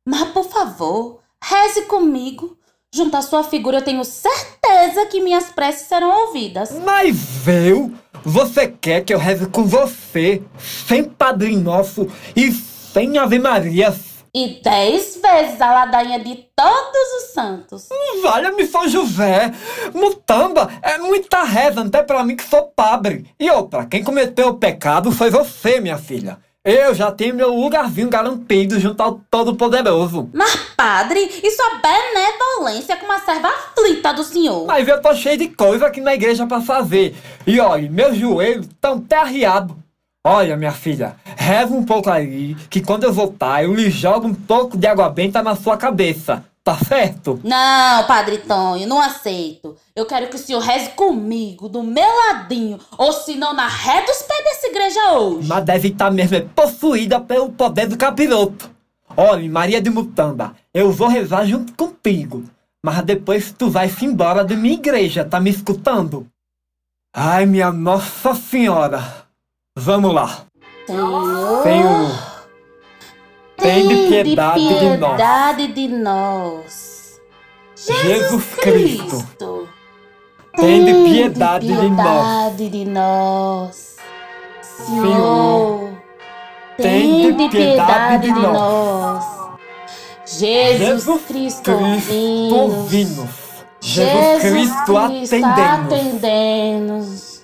Mas, 0.07 0.29
por 0.31 0.45
favor, 0.45 1.21
reze 1.43 1.83
comigo. 1.83 2.57
Junto 2.93 3.17
à 3.17 3.23
sua 3.23 3.45
figura, 3.45 3.79
eu 3.79 3.85
tenho 3.85 4.03
certeza 4.05 5.07
que 5.11 5.21
minhas 5.21 5.51
preces 5.51 5.87
serão 5.87 6.27
ouvidas. 6.27 6.73
Mas 6.85 7.47
eu? 7.47 7.93
Você 8.25 8.67
quer 8.69 9.05
que 9.05 9.13
eu 9.13 9.19
reze 9.19 9.47
com 9.47 9.65
você, 9.65 10.43
sem 10.59 11.05
Padre 11.05 11.55
Nosso 11.55 12.11
e 12.35 12.51
sem 12.51 13.19
Ave 13.19 13.39
Marias? 13.39 14.08
E 14.35 14.61
dez 14.63 15.19
vezes 15.21 15.61
a 15.61 15.73
ladainha 15.73 16.19
de 16.21 16.47
todos 16.55 17.13
os 17.19 17.33
santos. 17.33 17.89
Valha-me 18.23 18.67
São 18.67 18.89
José! 18.89 19.53
Mutamba 19.95 20.69
é 20.83 20.99
muita 20.99 21.43
reza 21.45 21.83
até 21.83 22.03
pra 22.03 22.25
mim 22.25 22.37
que 22.37 22.45
sou 22.45 22.73
padre. 22.75 23.27
E 23.39 23.51
outra, 23.51 23.87
quem 23.87 24.05
cometeu 24.05 24.49
o 24.49 24.59
pecado 24.59 25.11
foi 25.11 25.31
você, 25.31 25.81
minha 25.81 25.99
filha. 25.99 26.39
Eu 26.65 26.95
já 26.95 27.11
tenho 27.11 27.35
meu 27.35 27.55
lugarzinho 27.55 28.11
garantido 28.11 28.79
junto 28.79 29.03
ao 29.03 29.21
Todo-Poderoso. 29.31 30.29
Mas, 30.35 30.55
padre, 30.77 31.21
isso 31.43 31.63
é 31.63 31.81
benevolência 31.81 32.97
com 32.97 33.07
uma 33.07 33.21
serva 33.21 33.49
aflita 33.49 34.13
do 34.13 34.23
senhor. 34.23 34.67
Mas 34.67 34.87
eu 34.87 35.01
tô 35.01 35.15
cheio 35.15 35.39
de 35.39 35.49
coisa 35.49 35.87
aqui 35.87 36.01
na 36.01 36.15
igreja 36.15 36.47
pra 36.47 36.61
fazer. 36.61 37.17
E 37.47 37.59
olha, 37.59 37.91
meus 37.91 38.17
joelhos 38.17 38.67
estão 38.67 38.95
até 38.95 39.17
arriados. 39.17 39.75
Olha, 40.31 40.59
minha 40.59 40.73
filha, 40.73 41.17
reza 41.25 41.73
um 41.73 41.83
pouco 41.83 42.11
aí, 42.11 42.55
que 42.69 42.83
quando 42.83 43.05
eu 43.05 43.13
voltar, 43.15 43.65
eu 43.65 43.75
lhe 43.75 43.89
jogo 43.89 44.27
um 44.29 44.35
pouco 44.35 44.77
de 44.77 44.87
água 44.87 45.09
benta 45.09 45.43
na 45.43 45.57
sua 45.57 45.79
cabeça. 45.79 46.45
Tá 46.63 46.77
certo? 46.77 47.41
Não, 47.43 48.07
Padre 48.07 48.37
Tonho, 48.37 48.87
não 48.87 49.01
aceito. 49.01 49.75
Eu 49.97 50.05
quero 50.05 50.29
que 50.29 50.37
o 50.37 50.39
senhor 50.39 50.61
reze 50.61 50.91
comigo, 50.91 51.67
do 51.67 51.83
meu 51.83 52.05
ladinho, 52.05 52.79
ou 52.99 53.11
senão 53.11 53.55
na 53.55 53.67
ré 53.67 54.03
dos 54.05 54.21
pés 54.21 54.45
dessa 54.45 54.67
igreja 54.67 55.13
hoje. 55.13 55.49
Mas 55.49 55.65
deve 55.65 55.89
estar 55.89 56.11
mesmo 56.11 56.37
é 56.37 56.43
possuída 56.43 57.19
pelo 57.19 57.51
poder 57.51 57.87
do 57.87 57.97
capiroto. 57.97 58.71
Olha, 59.17 59.51
Maria 59.51 59.81
de 59.81 59.89
Mutamba, 59.89 60.55
eu 60.75 60.93
vou 60.93 61.09
rezar 61.09 61.47
junto 61.47 61.73
contigo. 61.73 62.45
Mas 62.85 63.03
depois 63.03 63.51
tu 63.51 63.71
vai 63.71 63.89
se 63.89 64.05
embora 64.05 64.45
da 64.45 64.55
minha 64.55 64.75
igreja, 64.75 65.25
tá 65.25 65.41
me 65.41 65.49
escutando? 65.49 66.27
Ai, 67.17 67.47
minha 67.47 67.73
Nossa 67.73 68.35
Senhora. 68.35 69.27
Vamos 69.81 70.13
lá. 70.13 70.45
Senhor, 70.89 71.63
Senhor, 71.63 72.49
tem 73.57 73.87
de 73.87 74.09
piedade 74.09 74.69
de 74.69 74.97
nós. 74.97 75.17
piedade 75.17 75.67
de 75.69 75.89
nós. 75.89 77.21
Jesus 77.77 78.45
Cristo, 78.57 79.25
Cristo, 79.37 79.69
tem 80.57 80.85
de 80.85 80.93
piedade 81.09 81.67
de 81.69 81.75
nós. 81.75 81.87
piedade 81.87 82.69
de 82.69 82.85
nós. 82.87 83.97
Senhor, 84.63 85.91
tem 86.77 87.37
de 87.37 87.49
piedade 87.49 88.27
de 88.27 88.33
nós. 88.33 89.25
Jesus 90.27 91.23
Cristo, 91.29 91.71
ouvindo. 91.71 92.57
ouvindo. 92.57 93.29
Jesus 93.81 94.43
Cristo 94.43 94.97
atendendo. 94.97 95.95
atendendo. 95.95 97.38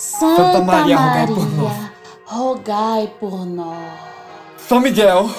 Santa 0.00 0.62
Maria, 0.62 0.96
rogai 0.96 1.26
por 1.26 1.46
nós. 1.52 1.90
rogai 2.24 3.12
por 3.20 3.44
nós. 3.44 3.76
São 4.66 4.80
Miguel, 4.80 5.30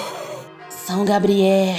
São 0.69 1.03
Gabriel, 1.03 1.77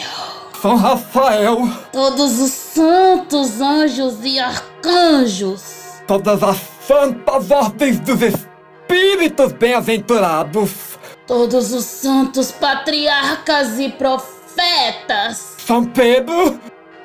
São 0.60 0.74
Rafael, 0.74 1.58
todos 1.92 2.40
os 2.40 2.50
santos 2.50 3.60
anjos 3.60 4.16
e 4.24 4.40
arcanjos, 4.40 5.62
todas 6.08 6.42
as 6.42 6.58
santas 6.84 7.52
ordens 7.52 8.00
dos 8.00 8.20
espíritos 8.20 9.52
bem-aventurados. 9.52 10.98
Todos 11.24 11.72
os 11.72 11.84
santos 11.84 12.50
patriarcas 12.50 13.78
e 13.78 13.90
profetas. 13.90 15.54
São 15.64 15.84
Pedro, 15.84 16.58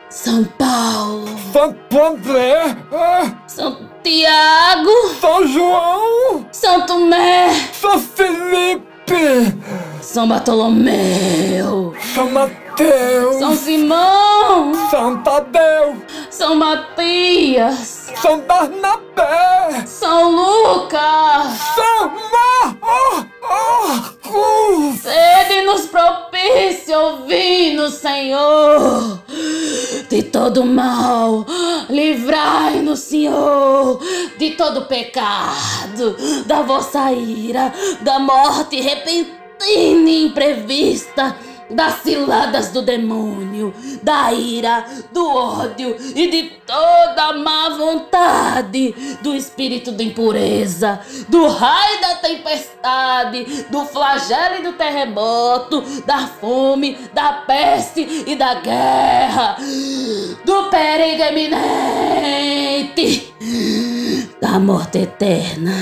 São 0.10 0.46
Paulo. 0.58 1.28
Santo 1.52 2.02
André, 2.02 2.78
ah, 2.94 3.32
São 3.46 3.78
Tiago. 4.04 4.92
São 5.20 5.48
João, 5.48 6.46
São 6.52 6.86
Tomé. 6.86 7.50
São 7.74 8.00
Felipe, 8.00 9.54
São 10.02 10.28
Bartolomeu. 10.28 11.94
São 12.16 12.30
Mateus, 12.32 13.36
São 13.36 13.56
Simão. 13.56 14.74
São 14.90 15.22
Tadeu, 15.24 16.02
São 16.30 16.56
Matias. 16.56 18.14
São 18.22 18.40
Barnabé, 18.42 19.84
São 19.86 20.32
Lucas. 20.32 21.58
São 21.76 22.14
Marcos. 22.32 23.28
Sede-nos 25.02 25.86
propício, 25.88 27.00
ouvi-nos, 27.00 27.94
Senhor, 27.94 29.20
de 30.10 30.24
todo 30.24 30.66
mal. 30.66 31.46
Livrai-nos, 31.90 33.00
Senhor, 33.00 34.00
de 34.38 34.52
todo 34.52 34.86
pecado, 34.86 36.16
da 36.46 36.62
vossa 36.62 37.12
ira, 37.12 37.74
da 38.02 38.20
morte 38.20 38.80
repentina 38.80 39.38
e 40.10 40.26
imprevista. 40.26 41.36
Das 41.70 41.96
ciladas 41.96 42.70
do 42.70 42.82
demônio, 42.82 43.74
da 44.02 44.32
ira, 44.32 44.86
do 45.12 45.28
ódio 45.28 45.98
e 46.16 46.30
de 46.30 46.44
toda 46.66 47.24
a 47.24 47.34
má 47.38 47.70
vontade, 47.70 48.96
do 49.22 49.36
espírito 49.36 49.92
de 49.92 50.06
impureza, 50.06 51.02
do 51.28 51.46
raio 51.48 52.00
da 52.00 52.16
tempestade, 52.16 53.66
do 53.70 53.86
flagelo 53.86 54.60
e 54.60 54.64
do 54.64 54.74
terremoto, 54.74 55.84
da 56.06 56.28
fome, 56.28 56.98
da 57.14 57.34
peste 57.46 58.24
e 58.26 58.36
da 58.36 58.56
guerra, 58.56 59.58
do 60.46 60.70
perigo 60.70 61.24
eminente, 61.24 62.78
da 64.40 64.58
morte 64.58 65.00
eterna. 65.00 65.74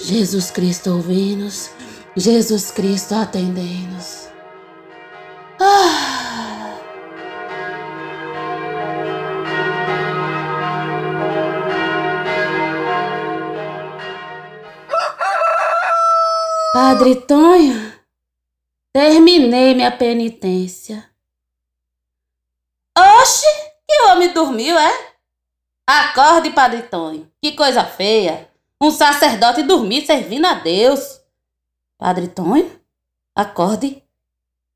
Jesus 0.00 0.50
Cristo 0.50 0.90
ouvi-nos, 0.90 1.70
Jesus 2.16 2.70
Cristo 2.70 3.14
atendei-nos. 3.14 4.27
Ah. 5.60 6.78
Padre 16.72 17.16
Tonho, 17.22 17.92
terminei 18.92 19.74
minha 19.74 19.90
penitência. 19.90 21.10
Oxe, 22.96 23.46
que 23.86 24.02
homem 24.04 24.32
dormiu, 24.32 24.78
é? 24.78 25.12
Acorde, 25.86 26.50
Padre 26.50 26.82
Tonho. 26.82 27.30
Que 27.42 27.52
coisa 27.52 27.84
feia. 27.84 28.48
Um 28.80 28.92
sacerdote 28.92 29.62
dormir 29.64 30.06
servindo 30.06 30.44
a 30.46 30.54
Deus. 30.54 31.20
Padre 31.96 32.28
Tonho, 32.28 32.80
acorde. 33.34 34.07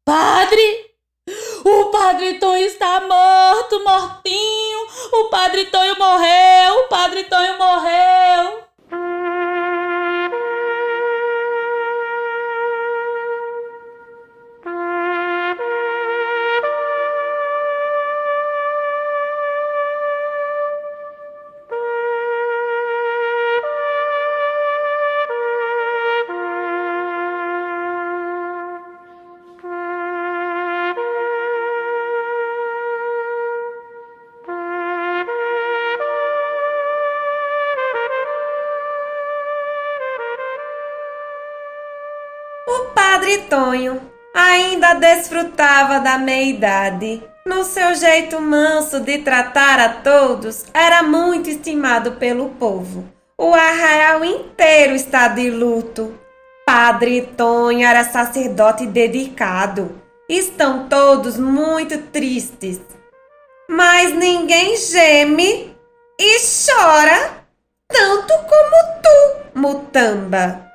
Padre! 0.05 0.97
O 1.65 1.87
Padre 1.87 2.35
Tonho 2.41 2.67
está 2.67 3.01
morto, 3.01 3.85
mortinho. 3.85 4.87
O 5.13 5.29
Padre 5.29 5.67
Tonho 5.67 5.97
morreu. 5.97 6.81
O 6.81 6.89
Padre 6.89 7.25
Tonho 7.25 7.57
morreu. 7.57 8.65
Tonho 43.53 44.01
ainda 44.35 44.95
desfrutava 44.95 46.01
da 46.01 46.17
meia-idade. 46.17 47.23
No 47.45 47.65
seu 47.65 47.95
jeito 47.95 48.41
manso 48.41 48.99
de 48.99 49.19
tratar 49.19 49.79
a 49.79 49.89
todos, 49.91 50.65
era 50.73 51.03
muito 51.03 51.51
estimado 51.51 52.13
pelo 52.13 52.49
povo. 52.49 53.05
O 53.37 53.53
arraial 53.53 54.25
inteiro 54.25 54.95
está 54.95 55.29
de 55.29 55.51
luto. 55.51 56.19
Padre 56.65 57.29
Tonho 57.37 57.87
era 57.87 58.05
sacerdote 58.05 58.87
dedicado. 58.87 60.01
Estão 60.27 60.89
todos 60.89 61.37
muito 61.37 61.99
tristes. 62.05 62.81
Mas 63.69 64.15
ninguém 64.15 64.79
geme 64.79 65.77
e 66.19 66.39
chora 66.41 67.45
tanto 67.87 68.33
como 68.33 69.03
tu, 69.03 69.61
Mutamba. 69.61 70.72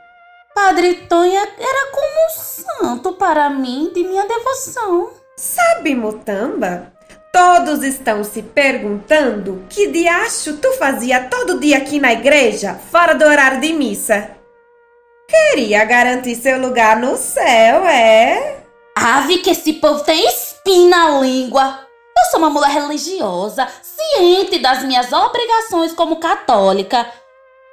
Padre 0.57 0.95
Tonho 1.07 1.35
era 1.35 1.91
como 1.91 2.25
um 2.25 2.29
santo 2.31 3.13
para 3.13 3.47
mim 3.47 3.91
de 3.93 4.03
minha 4.03 4.25
devoção. 4.25 5.11
Sabe, 5.37 5.93
Mutamba? 5.93 6.91
Todos 7.31 7.83
estão 7.83 8.23
se 8.23 8.41
perguntando 8.41 9.63
que 9.69 9.85
diacho 9.85 10.57
tu 10.57 10.73
fazia 10.73 11.25
todo 11.25 11.59
dia 11.59 11.77
aqui 11.77 11.99
na 11.99 12.11
igreja, 12.11 12.73
fora 12.73 13.13
do 13.13 13.23
horário 13.23 13.61
de 13.61 13.71
missa. 13.71 14.31
Queria 15.29 15.85
garantir 15.85 16.35
seu 16.35 16.59
lugar 16.59 16.99
no 16.99 17.17
céu, 17.17 17.85
é? 17.85 18.57
Ave 18.97 19.37
que 19.37 19.51
esse 19.51 19.73
povo 19.73 20.03
tem 20.03 20.25
espinho 20.25 20.89
na 20.89 21.19
língua. 21.19 21.87
Eu 22.17 22.31
sou 22.31 22.39
uma 22.39 22.49
mulher 22.49 22.71
religiosa, 22.71 23.67
ciente 23.83 24.57
das 24.57 24.83
minhas 24.83 25.13
obrigações 25.13 25.93
como 25.93 26.19
católica. 26.19 27.05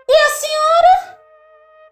E 0.07 0.13
a 0.13 0.31
senhora? 0.33 0.54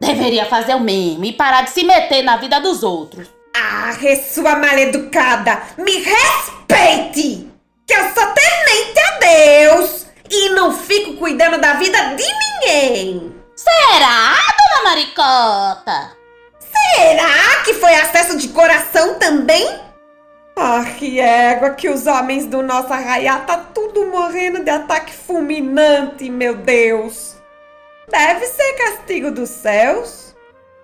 Deveria 0.02 0.46
fazer 0.46 0.74
o 0.74 0.80
mesmo 0.80 1.24
e 1.24 1.32
parar 1.32 1.62
de 1.62 1.70
se 1.70 1.84
meter 1.84 2.22
na 2.22 2.36
vida 2.36 2.60
dos 2.60 2.82
outros. 2.82 3.28
Ah, 3.56 3.92
sua 4.32 4.56
maleducada, 4.56 5.62
me 5.78 6.02
respeite! 6.02 7.48
Que 7.86 7.94
eu 7.94 8.02
sou 8.12 8.26
temente 8.26 8.98
a 8.98 9.18
Deus 9.20 10.06
e 10.28 10.48
não 10.48 10.76
fico 10.76 11.14
cuidando 11.18 11.56
da 11.58 11.74
vida 11.74 12.16
de 12.16 12.24
ninguém. 12.24 13.32
Será, 13.54 14.34
dona 14.58 14.90
Maricota? 14.90 16.16
Será 16.58 17.62
que 17.64 17.74
foi 17.74 17.94
acesso 17.94 18.36
de 18.36 18.48
coração 18.48 19.20
também? 19.20 19.78
Ah, 20.56 20.84
que 20.98 21.20
égua 21.20 21.70
que 21.70 21.88
os 21.88 22.08
homens 22.08 22.46
do 22.46 22.60
nosso 22.60 22.92
arraial 22.92 23.42
tá 23.42 23.56
tudo 23.56 24.06
morrendo 24.06 24.64
de 24.64 24.70
ataque 24.70 25.12
fulminante, 25.12 26.28
meu 26.28 26.56
Deus. 26.56 27.40
Deve 28.12 28.46
ser 28.46 28.74
castigo 28.74 29.30
dos 29.30 29.48
céus. 29.48 30.34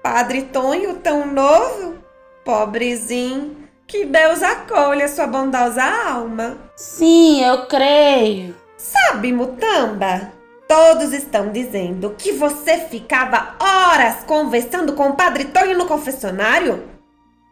Padre 0.02 0.44
Tonho 0.44 0.94
tão 0.94 1.26
novo, 1.26 1.98
pobrezinho, 2.42 3.68
que 3.86 4.06
Deus 4.06 4.42
acolha 4.42 5.06
sua 5.08 5.26
bondosa 5.26 5.84
alma. 5.84 6.56
Sim, 6.74 7.44
eu 7.44 7.66
creio. 7.66 8.56
Sabe, 8.78 9.30
Mutamba? 9.30 10.32
Todos 10.66 11.12
estão 11.12 11.50
dizendo 11.52 12.14
que 12.16 12.32
você 12.32 12.78
ficava 12.78 13.56
horas 13.60 14.24
conversando 14.26 14.94
com 14.94 15.10
o 15.10 15.14
Padre 15.14 15.44
Tonho 15.44 15.76
no 15.76 15.86
confessionário. 15.86 16.88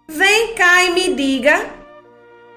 Vem 0.08 0.54
cá 0.54 0.84
e 0.84 0.90
me 0.90 1.12
diga. 1.14 1.66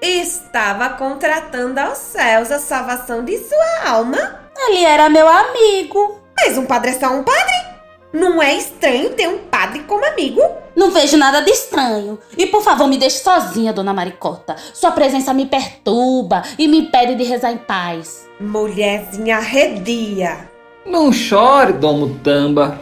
Estava 0.00 0.88
contratando 0.90 1.78
aos 1.80 1.98
céus 1.98 2.50
a 2.50 2.58
salvação 2.58 3.22
de 3.22 3.36
sua 3.36 3.90
alma. 3.90 4.40
Ele 4.56 4.84
era 4.84 5.10
meu 5.10 5.28
amigo. 5.28 6.19
Mas 6.42 6.56
um 6.56 6.64
padre 6.64 6.90
é 6.90 6.94
só 6.94 7.08
um 7.12 7.22
padre. 7.22 7.70
Não 8.12 8.42
é 8.42 8.54
estranho 8.54 9.10
ter 9.10 9.28
um 9.28 9.38
padre 9.38 9.80
como 9.80 10.04
amigo? 10.04 10.40
Não 10.74 10.90
vejo 10.90 11.16
nada 11.18 11.42
de 11.42 11.50
estranho. 11.50 12.18
E 12.36 12.46
por 12.46 12.62
favor, 12.62 12.88
me 12.88 12.96
deixe 12.96 13.18
sozinha, 13.18 13.72
dona 13.72 13.92
Maricota. 13.92 14.56
Sua 14.72 14.90
presença 14.90 15.34
me 15.34 15.46
perturba 15.46 16.42
e 16.58 16.66
me 16.66 16.78
impede 16.78 17.14
de 17.14 17.24
rezar 17.24 17.52
em 17.52 17.58
paz. 17.58 18.26
Mulherzinha 18.40 19.36
arredia. 19.36 20.50
Não 20.86 21.12
chore, 21.12 21.74
Dom 21.74 21.98
Mutamba. 21.98 22.80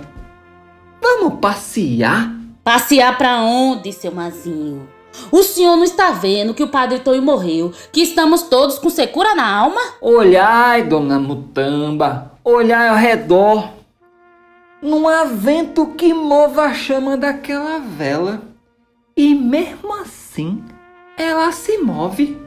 Vamos 1.02 1.40
passear? 1.40 2.32
Passear 2.62 3.18
pra 3.18 3.42
onde, 3.42 3.92
seu 3.92 4.12
Mazinho? 4.12 4.88
O 5.32 5.42
senhor 5.42 5.76
não 5.76 5.84
está 5.84 6.12
vendo 6.12 6.54
que 6.54 6.62
o 6.62 6.68
padre 6.68 7.00
Tonho 7.00 7.22
morreu, 7.22 7.72
que 7.92 8.02
estamos 8.02 8.42
todos 8.42 8.78
com 8.78 8.88
secura 8.88 9.34
na 9.34 9.52
alma? 9.52 9.80
Olhai, 10.00 10.84
Dona 10.84 11.18
Mutamba. 11.18 12.37
Olhai 12.50 12.88
ao 12.88 12.96
redor. 12.96 13.74
Não 14.80 15.06
há 15.06 15.24
vento 15.24 15.88
que 15.88 16.14
mova 16.14 16.62
a 16.62 16.72
chama 16.72 17.14
daquela 17.14 17.78
vela. 17.78 18.40
E 19.14 19.34
mesmo 19.34 19.92
assim, 19.92 20.64
ela 21.18 21.52
se 21.52 21.76
move. 21.76 22.40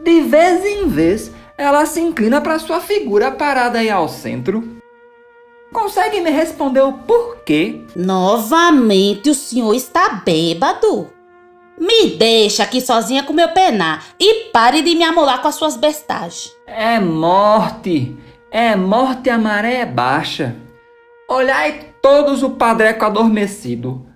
De 0.00 0.22
vez 0.22 0.64
em 0.64 0.88
vez, 0.88 1.30
ela 1.56 1.86
se 1.86 2.00
inclina 2.00 2.40
para 2.40 2.58
sua 2.58 2.80
figura 2.80 3.30
parada 3.30 3.78
aí 3.78 3.88
ao 3.88 4.08
centro. 4.08 4.76
Consegue 5.72 6.20
me 6.20 6.30
responder 6.30 6.80
o 6.80 6.94
porquê? 6.94 7.80
Novamente 7.94 9.30
o 9.30 9.34
senhor 9.36 9.72
está 9.72 10.20
bêbado. 10.26 11.12
Me 11.78 12.10
deixa 12.16 12.64
aqui 12.64 12.80
sozinha 12.80 13.22
com 13.22 13.32
meu 13.32 13.50
penar 13.50 14.04
e 14.18 14.50
pare 14.50 14.82
de 14.82 14.96
me 14.96 15.04
amolar 15.04 15.40
com 15.40 15.46
as 15.46 15.54
suas 15.54 15.76
bestagens. 15.76 16.52
É 16.66 16.98
morte. 16.98 18.16
É 18.56 18.76
morte 18.76 19.30
a 19.30 19.36
maré 19.36 19.84
baixa. 19.84 20.54
Olhai 21.28 21.92
todos 22.00 22.40
o 22.44 22.50
padreco 22.50 23.04
adormecido. 23.04 24.06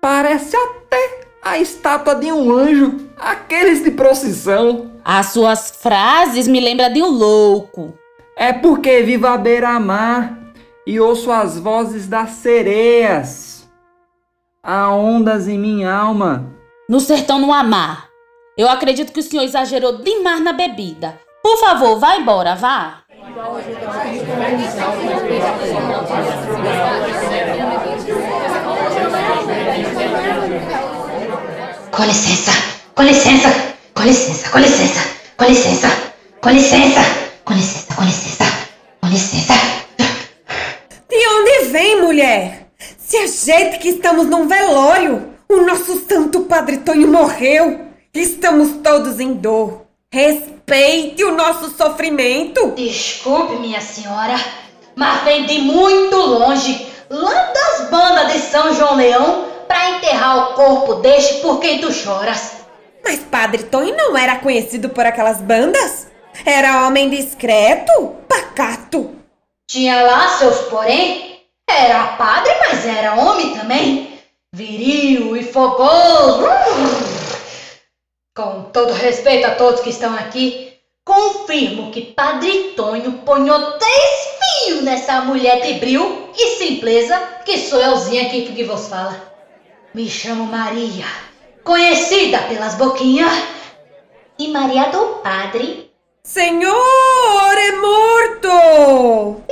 Parece 0.00 0.56
até 0.56 1.22
a 1.42 1.58
estátua 1.58 2.14
de 2.14 2.30
um 2.30 2.52
anjo, 2.52 3.10
aqueles 3.18 3.82
de 3.82 3.90
procissão. 3.90 4.92
As 5.04 5.26
suas 5.26 5.72
frases 5.72 6.46
me 6.46 6.60
lembram 6.60 6.92
de 6.92 7.02
um 7.02 7.10
louco. 7.10 7.92
É 8.36 8.52
porque 8.52 9.02
vivo 9.02 9.26
à 9.26 9.36
beira-mar 9.36 10.38
e 10.86 11.00
ouço 11.00 11.32
as 11.32 11.58
vozes 11.58 12.06
das 12.06 12.30
sereias. 12.30 13.68
Há 14.62 14.94
ondas 14.94 15.48
em 15.48 15.58
minha 15.58 15.92
alma. 15.92 16.46
No 16.88 17.00
sertão 17.00 17.40
não 17.40 17.52
há 17.52 17.64
mar. 17.64 18.08
Eu 18.56 18.68
acredito 18.68 19.12
que 19.12 19.18
o 19.18 19.22
senhor 19.24 19.42
exagerou 19.42 19.98
demais 19.98 20.40
na 20.40 20.52
bebida. 20.52 21.18
Por 21.42 21.58
favor, 21.58 21.98
vá 21.98 22.16
embora, 22.16 22.54
vá. 22.54 23.03
Com 23.44 23.50
licença, 32.04 32.52
com 32.94 33.02
licença, 33.02 33.50
com 33.92 34.02
licença, 34.02 34.48
com 34.48 34.58
licença, 34.58 34.98
com 35.36 35.44
licença, 35.44 35.88
com 36.40 36.50
licença, 36.50 37.00
com 37.44 37.52
licença, 37.52 37.94
com 37.94 38.04
licença, 38.04 38.44
com 39.02 39.08
licença. 39.08 39.54
De 41.10 41.28
onde 41.28 41.70
vem, 41.70 42.00
mulher? 42.00 42.68
Se 42.96 43.18
ajeite 43.18 43.78
que 43.78 43.90
estamos 43.90 44.26
num 44.26 44.48
velório. 44.48 45.34
O 45.50 45.60
nosso 45.60 46.02
santo 46.08 46.44
Padre 46.44 46.78
Tonho 46.78 47.08
morreu. 47.08 47.88
Estamos 48.14 48.78
todos 48.82 49.20
em 49.20 49.34
dor. 49.34 49.83
Respeite 50.14 51.24
o 51.24 51.34
nosso 51.34 51.76
sofrimento. 51.76 52.70
Desculpe, 52.76 53.56
minha 53.56 53.80
senhora, 53.80 54.36
mas 54.94 55.24
vem 55.24 55.44
de 55.44 55.58
muito 55.58 56.14
longe, 56.14 56.86
lá 57.10 57.52
das 57.52 57.90
bandas 57.90 58.32
de 58.32 58.38
São 58.38 58.72
João 58.72 58.94
Leão, 58.94 59.44
para 59.66 59.90
enterrar 59.90 60.38
o 60.38 60.54
corpo 60.54 60.94
deste 61.02 61.40
por 61.40 61.58
quem 61.58 61.80
tu 61.80 61.90
choras. 61.92 62.58
Mas 63.02 63.18
Padre 63.28 63.64
Tonho 63.64 63.96
não 63.96 64.16
era 64.16 64.36
conhecido 64.36 64.88
por 64.88 65.04
aquelas 65.04 65.40
bandas? 65.40 66.06
Era 66.46 66.86
homem 66.86 67.10
discreto, 67.10 68.14
pacato. 68.28 69.16
Tinha 69.68 70.00
lá 70.00 70.28
seus 70.28 70.58
porém. 70.68 71.40
Era 71.68 72.06
padre, 72.16 72.52
mas 72.60 72.86
era 72.86 73.14
homem 73.16 73.58
também. 73.58 74.16
Viril 74.54 75.36
e 75.36 75.42
fogoso. 75.42 76.44
Com 78.36 78.64
todo 78.72 78.92
respeito 78.92 79.46
a 79.46 79.54
todos 79.54 79.80
que 79.80 79.90
estão 79.90 80.12
aqui, 80.12 80.72
confirmo 81.04 81.92
que 81.92 82.00
Padre 82.00 82.72
Tonho 82.74 83.12
ponhou 83.24 83.78
três 83.78 84.64
fios 84.66 84.82
nessa 84.82 85.20
mulher 85.20 85.60
de 85.60 85.74
bril 85.74 86.30
e 86.36 86.56
simpleza 86.56 87.16
que 87.44 87.56
sou 87.56 87.80
euzinha 87.80 88.22
aqui 88.22 88.42
que 88.52 88.64
vos 88.64 88.88
fala. 88.88 89.14
Me 89.94 90.10
chamo 90.10 90.46
Maria, 90.46 91.04
conhecida 91.62 92.38
pelas 92.48 92.74
boquinhas. 92.74 93.32
E 94.36 94.48
Maria 94.48 94.88
do 94.88 95.20
Padre 95.22 95.92
Senhor 96.24 96.74
é 97.56 97.72
morto! 97.76 99.42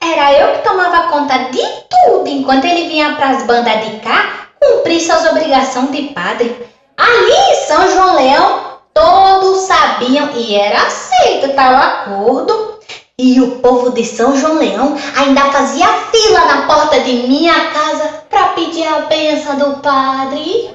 Era 0.00 0.32
eu 0.40 0.56
que 0.56 0.64
tomava 0.64 1.08
conta 1.08 1.38
de 1.52 1.62
tudo 1.88 2.26
enquanto 2.26 2.64
ele 2.64 2.88
vinha 2.88 3.14
pras 3.14 3.46
bandas 3.46 3.86
de 3.86 4.00
cá 4.00 4.48
cumprir 4.60 5.00
suas 5.00 5.24
obrigações 5.26 5.92
de 5.92 6.02
padre. 6.08 6.71
Ali 7.02 7.32
em 7.32 7.66
São 7.66 7.90
João 7.90 8.14
Leão, 8.14 8.60
todos 8.94 9.62
sabiam 9.62 10.30
e 10.36 10.54
era 10.54 10.82
aceito 10.86 11.52
tal 11.52 11.74
acordo. 11.74 12.78
E 13.18 13.40
o 13.40 13.56
povo 13.56 13.90
de 13.90 14.04
São 14.04 14.36
João 14.36 14.54
Leão 14.54 14.96
ainda 15.16 15.50
fazia 15.50 15.88
fila 16.12 16.44
na 16.44 16.62
porta 16.66 17.00
de 17.00 17.12
minha 17.26 17.70
casa 17.72 18.08
para 18.30 18.50
pedir 18.50 18.86
a 18.86 19.00
benção 19.00 19.56
do 19.56 19.78
padre. 19.78 20.70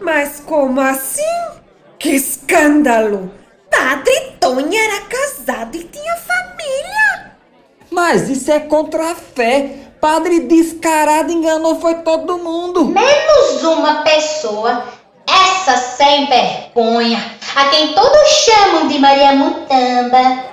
Mas 0.00 0.40
como 0.40 0.80
assim? 0.80 1.22
Que 1.96 2.16
escândalo! 2.16 3.30
Padre 3.70 4.32
Tonho 4.40 4.74
era 4.74 5.00
casado 5.02 5.76
e 5.76 5.84
tinha 5.84 6.16
família. 6.16 7.09
Mas 7.90 8.28
isso 8.28 8.50
é 8.50 8.60
contra 8.60 9.10
a 9.10 9.14
fé. 9.14 9.76
Padre 10.00 10.40
descarado 10.40 11.30
enganou 11.30 11.78
foi 11.80 11.96
todo 11.96 12.38
mundo. 12.38 12.86
Menos 12.86 13.62
uma 13.64 14.02
pessoa, 14.02 14.84
essa 15.26 15.76
sem 15.76 16.26
vergonha, 16.26 17.22
a 17.54 17.68
quem 17.68 17.92
todos 17.92 18.28
chamam 18.28 18.88
de 18.88 18.98
Maria 18.98 19.32
Mutamba. 19.32 20.50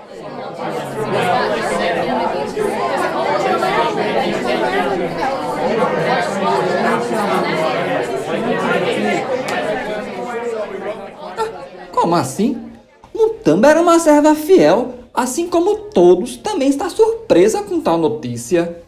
Como 11.94 12.16
assim? 12.16 12.72
Mutamba 13.14 13.70
era 13.70 13.82
uma 13.82 14.00
serva 14.00 14.36
fiel, 14.36 14.94
assim 15.18 15.48
como 15.48 15.76
todos 15.90 16.38
também 16.38 16.70
está 16.70 16.88
surpresa 16.90 17.64
com 17.64 17.82
tal 17.82 17.98
notícia. 17.98 18.84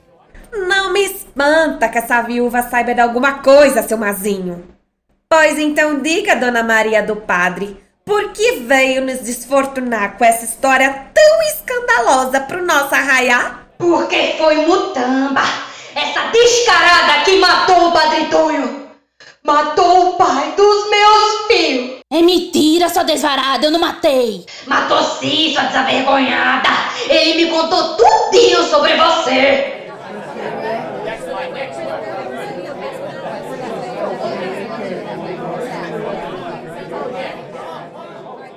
Não 0.53 0.93
me 0.93 1.03
espanta 1.03 1.89
que 1.89 1.97
essa 1.97 2.21
viúva 2.21 2.61
saiba 2.61 2.93
de 2.93 3.01
alguma 3.01 3.39
coisa, 3.39 3.81
seu 3.81 3.97
mazinho. 3.97 4.63
Pois 5.27 5.57
então 5.57 5.99
diga, 5.99 6.35
Dona 6.35 6.61
Maria 6.61 7.01
do 7.01 7.15
Padre, 7.15 7.77
por 8.05 8.31
que 8.31 8.59
veio 8.61 9.03
nos 9.03 9.19
desfortunar 9.19 10.17
com 10.17 10.25
essa 10.25 10.45
história 10.45 11.07
tão 11.13 11.41
escandalosa 11.43 12.39
pro 12.41 12.65
nosso 12.65 12.93
arraiá? 12.93 13.61
Porque 13.79 14.35
foi 14.37 14.67
Mutamba, 14.67 15.41
essa 15.95 16.27
descarada 16.31 17.23
que 17.25 17.37
matou 17.37 17.87
o 17.87 17.91
Padre 17.91 18.25
Tonho. 18.25 18.87
Matou 19.43 20.09
o 20.09 20.13
pai 20.13 20.53
dos 20.55 20.89
meus 20.89 21.47
filhos. 21.47 21.98
É 22.11 22.23
mentira, 22.23 22.89
sua 22.89 23.03
desvarada, 23.03 23.67
eu 23.67 23.69
não 23.69 23.79
matei. 23.79 24.43
Matou 24.65 24.99
sim, 25.03 25.53
sua 25.53 25.65
desavergonhada. 25.65 26.67
Ele 27.07 27.45
me 27.45 27.51
contou 27.51 27.95
tudinho 27.97 28.63
sobre 28.63 28.95
você. 28.95 29.85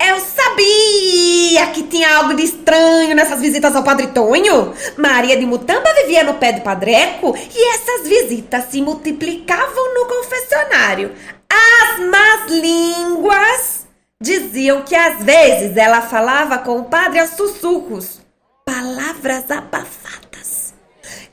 Eu 0.00 0.18
sabia 0.18 1.66
que 1.74 1.82
tinha 1.82 2.16
algo 2.16 2.32
de 2.32 2.44
estranho 2.44 3.14
nessas 3.14 3.38
visitas 3.38 3.76
ao 3.76 3.84
Padre 3.84 4.06
Tonho. 4.06 4.72
Maria 4.96 5.36
de 5.36 5.44
Mutamba 5.44 5.92
vivia 6.00 6.24
no 6.24 6.34
pé 6.34 6.54
do 6.54 6.62
Padreco 6.62 7.36
e 7.36 7.74
essas 7.74 8.08
visitas 8.08 8.64
se 8.70 8.80
multiplicavam 8.80 9.92
no 9.92 10.06
confessionário. 10.06 11.12
As 11.52 12.00
más 12.00 12.50
línguas 12.50 13.86
diziam 14.18 14.82
que 14.82 14.94
às 14.94 15.22
vezes 15.22 15.76
ela 15.76 16.00
falava 16.00 16.56
com 16.58 16.78
o 16.78 16.84
padre 16.84 17.18
aos 17.18 17.30
sussurros, 17.30 18.20
palavras 18.64 19.50
abafadas. 19.50 20.72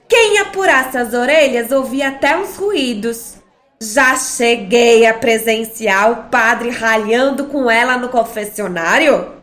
Quem 0.09 0.39
apurasse 0.39 0.97
as 0.97 1.13
orelhas 1.13 1.71
ouvia 1.71 2.09
até 2.09 2.35
uns 2.35 2.57
ruídos. 2.57 3.35
Já 3.81 4.17
cheguei 4.17 5.05
a 5.05 5.13
presenciar 5.13 6.11
o 6.11 6.29
padre 6.29 6.69
ralhando 6.69 7.45
com 7.45 7.71
ela 7.71 7.95
no 7.95 8.09
confessionário. 8.09 9.39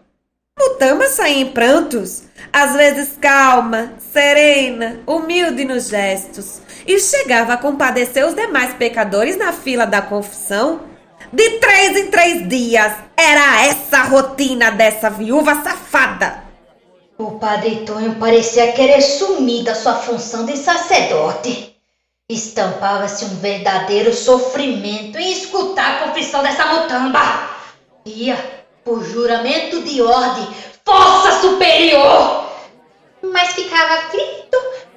Mutamba 0.58 1.08
saía 1.08 1.40
em 1.40 1.52
prantos, 1.52 2.24
às 2.52 2.74
vezes 2.74 3.16
calma, 3.20 3.92
serena, 4.12 5.00
humilde 5.06 5.64
nos 5.64 5.88
gestos, 5.88 6.60
e 6.86 6.98
chegava 6.98 7.54
a 7.54 7.56
compadecer 7.56 8.24
os 8.26 8.34
demais 8.34 8.74
pecadores 8.74 9.36
na 9.36 9.52
fila 9.52 9.84
da 9.84 10.00
confissão. 10.00 10.80
De 11.32 11.58
três 11.58 11.96
em 11.96 12.10
três 12.10 12.48
dias, 12.48 12.92
era 13.16 13.66
essa 13.66 13.98
a 13.98 14.04
rotina 14.04 14.70
dessa 14.70 15.10
viúva 15.10 15.62
safada. 15.62 16.44
O 17.18 17.32
Padre 17.32 17.84
Tonho 17.86 18.14
parecia 18.16 18.72
querer 18.72 19.00
sumir 19.00 19.64
da 19.64 19.74
sua 19.74 19.94
função 19.94 20.44
de 20.44 20.56
sacerdote. 20.56 21.74
Estampava-se 22.28 23.24
um 23.24 23.36
verdadeiro 23.36 24.12
sofrimento 24.12 25.18
em 25.18 25.32
escutar 25.32 25.96
a 26.02 26.06
confissão 26.06 26.42
dessa 26.42 26.66
mutamba. 26.66 27.50
Ia, 28.04 28.36
por 28.84 29.02
juramento 29.02 29.82
de 29.82 30.02
ordem, 30.02 30.46
força 30.84 31.40
superior! 31.40 32.46
Mas 33.22 33.54
ficava 33.54 33.94
aflito, 33.94 34.35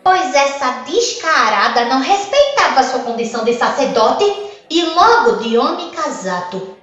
pois 0.10 0.34
essa 0.34 0.72
descarada 0.88 1.86
não 1.86 2.02
respeitava 2.02 2.82
sua 2.82 3.02
condição 3.02 3.46
de 3.46 3.54
sacerdote 3.54 4.26
e 4.68 4.82
logo 4.82 5.34
de 5.34 5.56
homem 5.56 5.92
casado. 5.92 6.76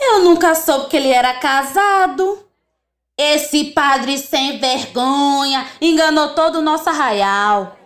Eu 0.00 0.24
nunca 0.24 0.56
soube 0.56 0.88
que 0.88 0.96
ele 0.96 1.12
era 1.12 1.34
casado. 1.34 2.44
Esse 3.16 3.66
padre 3.66 4.18
sem 4.18 4.58
vergonha 4.58 5.64
enganou 5.80 6.30
todo 6.30 6.56
o 6.56 6.62
nosso 6.62 6.88
arraial. 6.88 7.76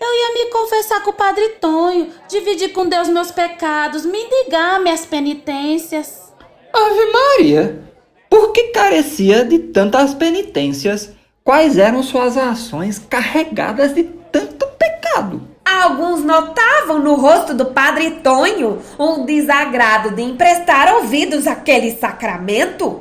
Eu 0.00 0.14
ia 0.14 0.34
me 0.34 0.50
confessar 0.52 1.02
com 1.02 1.10
o 1.10 1.14
padre 1.14 1.48
Tonho, 1.60 2.12
dividir 2.28 2.72
com 2.72 2.88
Deus 2.88 3.08
meus 3.08 3.32
pecados, 3.32 4.06
me 4.06 4.24
ligar 4.24 4.78
minhas 4.78 5.04
penitências. 5.04 6.32
Ave 6.72 7.06
Maria! 7.12 7.90
Por 8.28 8.52
que 8.52 8.68
carecia 8.68 9.44
de 9.44 9.58
tantas 9.58 10.14
penitências? 10.14 11.12
Quais 11.42 11.78
eram 11.78 12.02
suas 12.02 12.36
ações 12.36 12.98
carregadas 12.98 13.94
de 13.94 14.04
tanto 14.04 14.66
pecado? 14.78 15.48
Alguns 15.64 16.22
notavam 16.22 16.98
no 16.98 17.14
rosto 17.14 17.54
do 17.54 17.66
padre 17.66 18.10
Tonho 18.22 18.80
um 18.98 19.24
desagrado 19.24 20.10
de 20.10 20.22
emprestar 20.22 20.94
ouvidos 20.96 21.46
àquele 21.46 21.92
sacramento. 21.92 23.00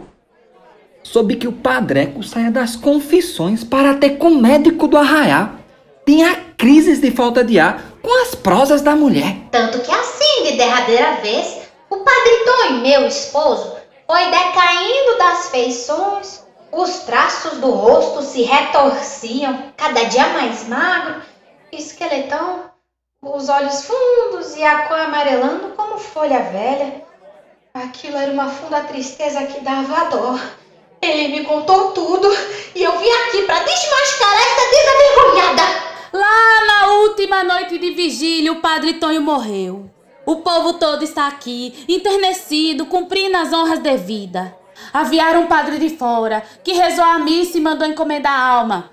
Soube 1.03 1.35
que 1.35 1.47
o 1.47 1.51
padreco 1.51 2.23
saia 2.23 2.49
das 2.49 2.75
confissões 2.75 3.63
para 3.63 3.95
ter 3.95 4.11
com 4.11 4.29
o 4.29 4.41
médico 4.41 4.87
do 4.87 4.97
arraial. 4.97 5.51
Tinha 6.05 6.35
crises 6.57 7.01
de 7.01 7.11
falta 7.11 7.43
de 7.43 7.59
ar 7.59 7.83
com 8.01 8.21
as 8.21 8.35
prosas 8.35 8.81
da 8.81 8.95
mulher. 8.95 9.35
Tanto 9.51 9.79
que 9.79 9.91
assim, 9.91 10.43
de 10.43 10.57
derradeira 10.57 11.15
vez, 11.21 11.59
o 11.89 11.97
padre 11.97 12.45
Tonho, 12.45 12.81
meu 12.81 13.05
esposo, 13.05 13.75
foi 14.07 14.25
decaindo 14.25 15.17
das 15.17 15.49
feições, 15.49 16.43
os 16.71 16.99
traços 16.99 17.57
do 17.59 17.71
rosto 17.71 18.21
se 18.21 18.43
retorciam, 18.43 19.73
cada 19.75 20.03
dia 20.03 20.27
mais 20.29 20.67
magro, 20.67 21.21
esqueletão, 21.71 22.69
os 23.21 23.49
olhos 23.49 23.85
fundos 23.85 24.55
e 24.55 24.63
a 24.63 24.87
cor 24.87 24.99
amarelando 24.99 25.69
como 25.75 25.97
folha 25.97 26.41
velha. 26.43 27.03
Aquilo 27.73 28.17
era 28.17 28.31
uma 28.31 28.49
funda 28.49 28.81
tristeza 28.81 29.45
que 29.45 29.61
dava 29.61 30.09
dor. 30.09 30.39
Ele 31.01 31.29
me 31.29 31.45
contou 31.45 31.91
tudo 31.91 32.27
e 32.75 32.83
eu 32.83 32.97
vim 32.97 33.09
aqui 33.09 33.43
para 33.43 33.63
desmascarar 33.63 34.41
essa 34.41 34.69
desavergonhada. 34.71 35.89
Lá 36.13 36.65
na 36.65 36.87
última 36.93 37.43
noite 37.43 37.77
de 37.77 37.91
vigília, 37.91 38.51
o 38.51 38.61
padre 38.61 38.95
Tonho 38.95 39.21
morreu. 39.21 39.89
O 40.25 40.37
povo 40.37 40.73
todo 40.73 41.03
está 41.03 41.27
aqui, 41.27 41.85
enternecido, 41.87 42.85
cumprindo 42.85 43.37
as 43.37 43.53
honras 43.53 43.79
devidas. 43.79 44.58
Aviaram 44.93 45.41
um 45.41 45.47
padre 45.47 45.77
de 45.77 45.95
fora, 45.95 46.43
que 46.63 46.73
rezou 46.73 47.03
a 47.03 47.19
missa 47.19 47.57
e 47.57 47.61
mandou 47.61 47.87
encomendar 47.87 48.33
a 48.33 48.43
alma. 48.43 48.91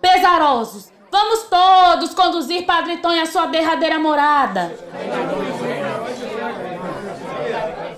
Pesarosos, 0.00 0.90
vamos 1.10 1.44
todos 1.44 2.14
conduzir 2.14 2.64
Padre 2.64 2.98
Tonho 2.98 3.22
à 3.22 3.26
sua 3.26 3.46
derradeira 3.46 3.98
morada. 3.98 4.74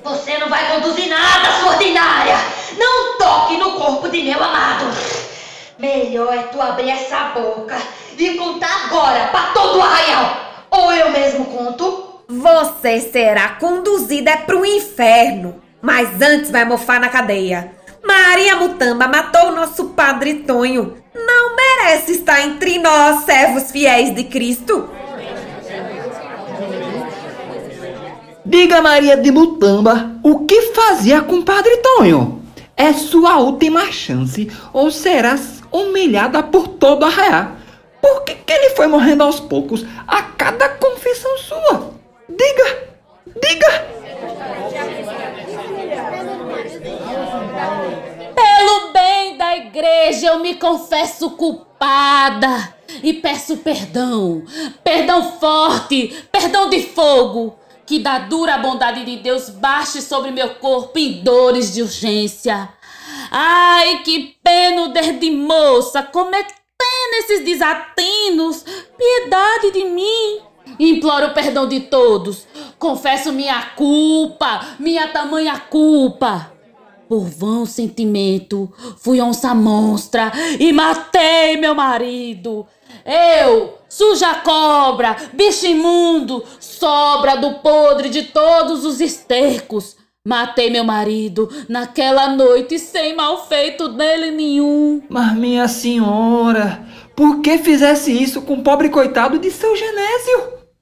Você 0.02 0.38
não 0.38 0.48
vai 0.48 0.72
conduzir 0.72 1.08
nada, 1.08 1.52
sua 1.60 1.72
ordinária! 1.72 2.36
Não 2.76 3.18
toque 3.18 3.56
no 3.56 3.72
corpo 3.72 4.08
de 4.08 4.22
meu 4.22 4.42
amado! 4.42 4.86
Melhor 5.78 6.34
é 6.34 6.42
tu 6.44 6.60
abrir 6.60 6.90
essa 6.90 7.30
boca 7.34 7.76
e 8.18 8.34
contar 8.36 8.86
agora 8.86 9.28
para 9.28 9.52
todo 9.52 9.78
o 9.78 9.82
arraial! 9.82 10.36
Ou 10.70 10.92
eu 10.92 11.10
mesmo 11.10 11.44
conto? 11.46 12.24
Você 12.28 13.00
será 13.00 13.50
conduzida 13.50 14.38
pro 14.38 14.64
inferno, 14.64 15.61
mas 15.82 16.22
antes 16.22 16.50
vai 16.50 16.64
mofar 16.64 17.00
na 17.00 17.08
cadeia. 17.08 17.72
Maria 18.04 18.56
Mutamba 18.56 19.08
matou 19.08 19.48
o 19.48 19.54
nosso 19.54 19.86
padre 19.90 20.34
Tonho. 20.34 20.96
Não 21.14 21.56
merece 21.56 22.12
estar 22.12 22.40
entre 22.46 22.78
nós, 22.78 23.24
servos 23.24 23.70
fiéis 23.70 24.14
de 24.14 24.24
Cristo. 24.24 24.88
Diga 28.44 28.80
Maria 28.82 29.16
de 29.16 29.30
Mutamba 29.30 30.12
o 30.22 30.46
que 30.46 30.72
fazia 30.72 31.22
com 31.22 31.36
o 31.36 31.44
Padre 31.44 31.76
Tonho. 31.78 32.42
É 32.76 32.92
sua 32.92 33.38
última 33.38 33.90
chance 33.90 34.50
ou 34.72 34.90
serás 34.90 35.62
humilhada 35.70 36.42
por 36.42 36.68
todo 36.68 37.04
arraial. 37.04 37.52
Por 38.00 38.24
que, 38.24 38.34
que 38.34 38.52
ele 38.52 38.70
foi 38.70 38.86
morrendo 38.88 39.22
aos 39.22 39.40
poucos 39.40 39.86
a 40.06 40.22
cada 40.22 40.68
confissão 40.70 41.38
sua? 41.38 41.92
Diga! 42.28 42.88
Diga! 43.40 43.92
Pelo 48.34 48.92
bem 48.92 49.36
da 49.36 49.56
igreja, 49.56 50.26
eu 50.26 50.40
me 50.40 50.56
confesso 50.56 51.30
culpada 51.30 52.74
e 53.02 53.12
peço 53.12 53.58
perdão. 53.58 54.42
Perdão 54.82 55.38
forte, 55.38 56.26
perdão 56.32 56.68
de 56.68 56.82
fogo. 56.82 57.56
Que 57.86 57.98
da 57.98 58.18
dura 58.18 58.58
bondade 58.58 59.04
de 59.04 59.16
Deus 59.16 59.48
baixe 59.48 60.00
sobre 60.00 60.30
meu 60.30 60.54
corpo 60.56 60.98
em 60.98 61.22
dores 61.22 61.72
de 61.72 61.82
urgência. 61.82 62.68
Ai, 63.30 64.02
que 64.02 64.36
pena 64.42 64.82
o 64.82 64.92
de 64.92 65.30
moça, 65.30 66.02
cometendo 66.02 66.52
esses 67.14 67.44
desatinos. 67.44 68.64
Piedade 68.96 69.72
de 69.72 69.84
mim. 69.84 70.40
Imploro 70.78 71.32
perdão 71.34 71.68
de 71.68 71.80
todos. 71.80 72.46
Confesso 72.78 73.32
minha 73.32 73.62
culpa, 73.76 74.66
minha 74.78 75.08
tamanha 75.08 75.58
culpa. 75.58 76.51
Por 77.08 77.24
vão 77.24 77.66
sentimento, 77.66 78.72
fui 78.98 79.20
onça 79.20 79.54
monstra 79.54 80.32
e 80.58 80.72
matei 80.72 81.56
meu 81.56 81.74
marido. 81.74 82.66
Eu, 83.04 83.78
suja 83.88 84.34
cobra, 84.36 85.16
bicho 85.32 85.66
imundo, 85.66 86.44
sobra 86.58 87.36
do 87.36 87.54
podre 87.54 88.08
de 88.08 88.24
todos 88.24 88.84
os 88.84 89.00
estercos. 89.00 89.96
Matei 90.24 90.70
meu 90.70 90.84
marido 90.84 91.50
naquela 91.68 92.28
noite 92.28 92.78
sem 92.78 93.16
mal 93.16 93.44
feito 93.48 93.88
dele 93.88 94.30
nenhum. 94.30 95.02
Mas 95.08 95.34
minha 95.34 95.66
senhora, 95.66 96.86
por 97.16 97.40
que 97.40 97.58
fizesse 97.58 98.12
isso 98.12 98.42
com 98.42 98.54
o 98.54 98.62
pobre 98.62 98.88
coitado 98.88 99.36
de 99.36 99.50
seu 99.50 99.74
Genésio? 99.74 100.38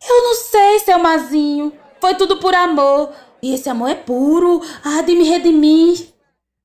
Eu 0.06 0.22
não 0.22 0.34
sei, 0.34 0.78
seu 0.80 0.98
Mazinho. 0.98 1.72
Foi 2.00 2.14
tudo 2.14 2.36
por 2.36 2.54
amor. 2.54 3.10
E 3.42 3.54
esse 3.54 3.70
amor 3.70 3.88
é 3.88 3.94
puro, 3.94 4.60
há 4.84 5.00
de 5.00 5.14
me 5.14 5.24
redimir. 5.24 6.09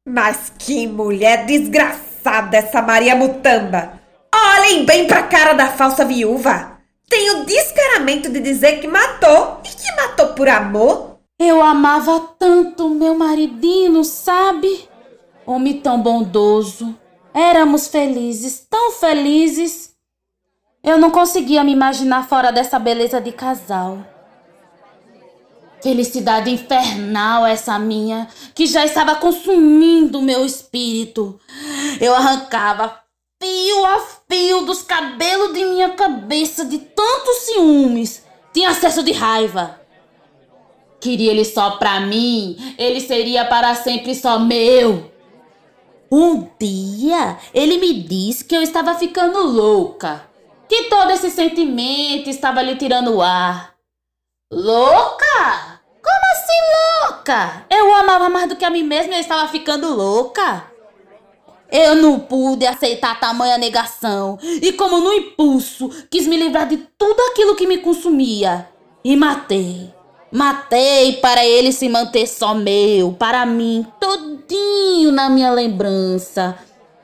Mas 0.08 0.54
que 0.60 0.86
mulher 0.86 1.48
desgraçada 1.48 2.58
essa 2.58 2.80
Maria 2.80 3.16
Mutamba! 3.16 4.00
Olhem 4.34 4.86
bem 4.86 5.08
pra 5.08 5.24
cara 5.24 5.54
da 5.54 5.68
falsa 5.68 6.06
viúva! 6.06 6.78
Tem 7.10 7.32
o 7.32 7.46
descaramento 7.46 8.30
de 8.30 8.40
dizer 8.40 8.80
que 8.80 8.88
matou 8.88 9.62
e 9.64 9.70
que 9.70 9.96
matou 9.96 10.28
por 10.34 10.48
amor. 10.48 11.18
Eu 11.40 11.60
amava 11.60 12.20
tanto 12.38 12.88
meu 12.90 13.16
maridinho, 13.16 14.04
sabe? 14.04 14.88
Homem 15.44 15.82
tão 15.82 16.00
bondoso. 16.00 16.96
Éramos 17.34 17.88
felizes, 17.88 18.66
tão 18.70 18.92
felizes. 18.92 19.92
Eu 20.84 21.00
não 21.00 21.10
conseguia 21.10 21.64
me 21.64 21.72
imaginar 21.72 22.28
fora 22.28 22.52
dessa 22.52 22.78
beleza 22.78 23.20
de 23.20 23.32
casal. 23.32 24.00
Felicidade 25.86 26.50
infernal 26.50 27.46
essa 27.46 27.78
minha, 27.78 28.28
que 28.56 28.66
já 28.66 28.84
estava 28.84 29.14
consumindo 29.18 30.20
meu 30.20 30.44
espírito. 30.44 31.40
Eu 32.02 32.16
arrancava 32.16 33.04
fio 33.40 33.86
a 33.86 34.00
fio 34.28 34.62
dos 34.66 34.82
cabelos 34.82 35.54
de 35.54 35.64
minha 35.64 35.92
cabeça 35.92 36.66
de 36.66 36.80
tantos 36.80 37.36
ciúmes. 37.44 38.26
Tinha 38.52 38.72
acesso 38.72 39.04
de 39.04 39.12
raiva. 39.12 39.80
Queria 41.00 41.30
ele 41.30 41.46
só 41.46 41.78
pra 41.78 42.00
mim, 42.00 42.58
ele 42.80 43.00
seria 43.00 43.46
para 43.46 43.76
sempre 43.76 44.16
só 44.16 44.40
meu. 44.40 45.12
Um 46.12 46.50
dia 46.60 47.38
ele 47.54 47.78
me 47.78 47.94
disse 47.94 48.44
que 48.44 48.58
eu 48.58 48.64
estava 48.64 48.96
ficando 48.96 49.38
louca, 49.46 50.28
que 50.68 50.86
todo 50.86 51.12
esse 51.12 51.30
sentimento 51.30 52.28
estava 52.28 52.64
lhe 52.64 52.76
tirando 52.76 53.18
o 53.18 53.22
ar. 53.22 53.76
Louca? 54.52 55.25
Louca? 57.26 57.66
Eu 57.72 57.92
amava 57.96 58.30
mais 58.30 58.48
do 58.48 58.56
que 58.56 58.64
a 58.64 58.70
mim 58.70 58.84
mesma 58.84 59.14
e 59.14 59.16
eu 59.16 59.22
estava 59.22 59.48
ficando 59.48 59.96
louca. 59.96 60.66
Eu 61.72 61.96
não 61.96 62.20
pude 62.20 62.68
aceitar 62.68 63.20
tamanha 63.20 63.58
negação 63.58 64.38
e, 64.44 64.72
como 64.74 65.00
no 65.00 65.12
impulso, 65.12 65.90
quis 66.12 66.28
me 66.28 66.38
livrar 66.38 66.68
de 66.68 66.78
tudo 66.96 67.20
aquilo 67.32 67.56
que 67.56 67.66
me 67.66 67.80
consumia 67.80 68.70
e 69.04 69.16
matei. 69.16 69.92
Matei 70.32 71.14
para 71.14 71.44
ele 71.44 71.72
se 71.72 71.90
manter 71.90 72.28
só 72.28 72.54
meu, 72.54 73.14
para 73.14 73.44
mim, 73.44 73.88
todinho 74.00 75.12
na 75.12 75.28
minha 75.28 75.52
lembrança. 75.52 76.56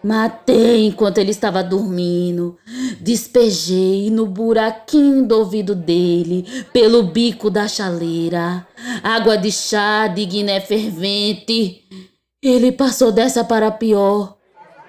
Matei 0.03 0.87
enquanto 0.87 1.19
ele 1.19 1.31
estava 1.31 1.63
dormindo. 1.63 2.57
Despejei 2.99 4.09
no 4.09 4.25
buraquinho 4.25 5.27
do 5.27 5.37
ouvido 5.37 5.75
dele, 5.75 6.45
pelo 6.73 7.03
bico 7.03 7.49
da 7.49 7.67
chaleira. 7.67 8.65
Água 9.03 9.37
de 9.37 9.51
chá 9.51 10.07
de 10.07 10.25
guiné 10.25 10.59
fervente. 10.59 11.83
Ele 12.41 12.71
passou 12.71 13.11
dessa 13.11 13.43
para 13.43 13.69
pior, 13.69 14.37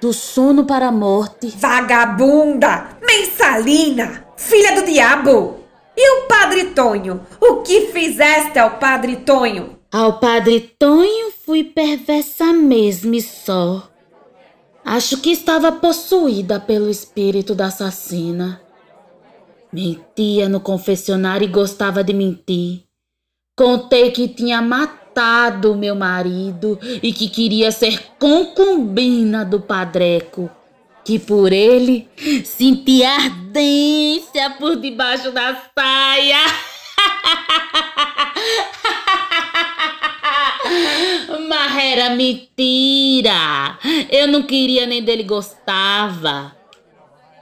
do 0.00 0.14
sono 0.14 0.64
para 0.64 0.88
a 0.88 0.92
morte. 0.92 1.48
Vagabunda! 1.58 2.96
Mensalina! 3.06 4.24
Filha 4.36 4.74
do 4.74 4.86
diabo! 4.86 5.58
E 5.94 6.10
o 6.18 6.26
padre 6.26 6.70
Tonho? 6.70 7.20
O 7.38 7.56
que 7.56 7.88
fizeste 7.92 8.58
ao 8.58 8.78
padre 8.78 9.16
Tonho? 9.16 9.78
Ao 9.92 10.18
padre 10.18 10.74
Tonho 10.78 11.30
fui 11.44 11.64
perversa 11.64 12.46
mesmo 12.54 13.14
e 13.14 13.20
só. 13.20 13.91
Acho 14.84 15.18
que 15.18 15.30
estava 15.30 15.70
possuída 15.70 16.58
pelo 16.58 16.90
espírito 16.90 17.54
da 17.54 17.66
assassina. 17.66 18.60
Mentia 19.72 20.48
no 20.48 20.60
confessionário 20.60 21.46
e 21.46 21.50
gostava 21.50 22.02
de 22.02 22.12
mentir. 22.12 22.82
Contei 23.56 24.10
que 24.10 24.28
tinha 24.28 24.60
matado 24.60 25.74
meu 25.76 25.94
marido 25.94 26.78
e 27.02 27.12
que 27.12 27.28
queria 27.28 27.70
ser 27.70 28.02
concubina 28.18 29.44
do 29.44 29.60
padreco, 29.60 30.50
que 31.04 31.18
por 31.18 31.52
ele 31.52 32.08
sentia 32.44 33.10
ardência 33.10 34.50
por 34.58 34.76
debaixo 34.76 35.30
da 35.30 35.62
saia. 35.74 36.38
Mas 41.48 41.84
era 41.84 42.10
mentira. 42.10 43.78
Eu 44.10 44.28
não 44.28 44.42
queria 44.42 44.86
nem 44.86 45.02
dele 45.02 45.22
gostava. 45.22 46.56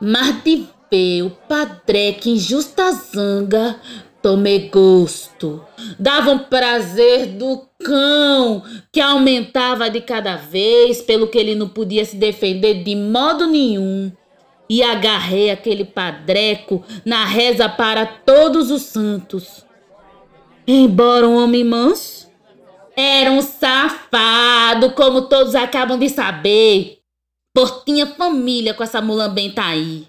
Mas 0.01 0.43
de 0.43 0.67
ver 0.91 1.23
o 1.23 1.31
padreque 1.31 2.31
em 2.31 2.37
justa 2.37 2.91
zanga, 2.93 3.77
tomei 4.23 4.69
gosto. 4.69 5.65
Dava 5.99 6.33
um 6.33 6.39
prazer 6.39 7.27
do 7.27 7.67
cão 7.79 8.63
que 8.93 9.01
aumentava 9.01 9.89
de 9.89 10.01
cada 10.01 10.37
vez, 10.37 11.01
pelo 11.01 11.29
que 11.29 11.39
ele 11.39 11.55
não 11.55 11.69
podia 11.69 12.05
se 12.05 12.17
defender 12.17 12.83
de 12.83 12.97
modo 12.97 13.47
nenhum. 13.47 14.11
E 14.69 14.83
agarrei 14.83 15.51
aquele 15.51 15.85
padreco 15.85 16.85
na 17.05 17.25
reza 17.25 17.69
para 17.69 18.07
todos 18.07 18.71
os 18.71 18.83
santos. 18.83 19.65
Embora 20.67 21.27
um 21.27 21.43
homem 21.43 21.65
manso, 21.65 22.30
era 23.01 23.31
um 23.31 23.43
safado, 23.43 24.93
como 24.93 25.23
todos 25.23 25.55
acabam 25.55 25.99
de 25.99 26.09
saber. 26.09 26.99
Por 27.55 27.85
tinha 27.85 28.07
família 28.07 28.75
com 28.75 28.83
essa 28.83 29.01
mulambenta 29.01 29.63
aí. 29.63 30.07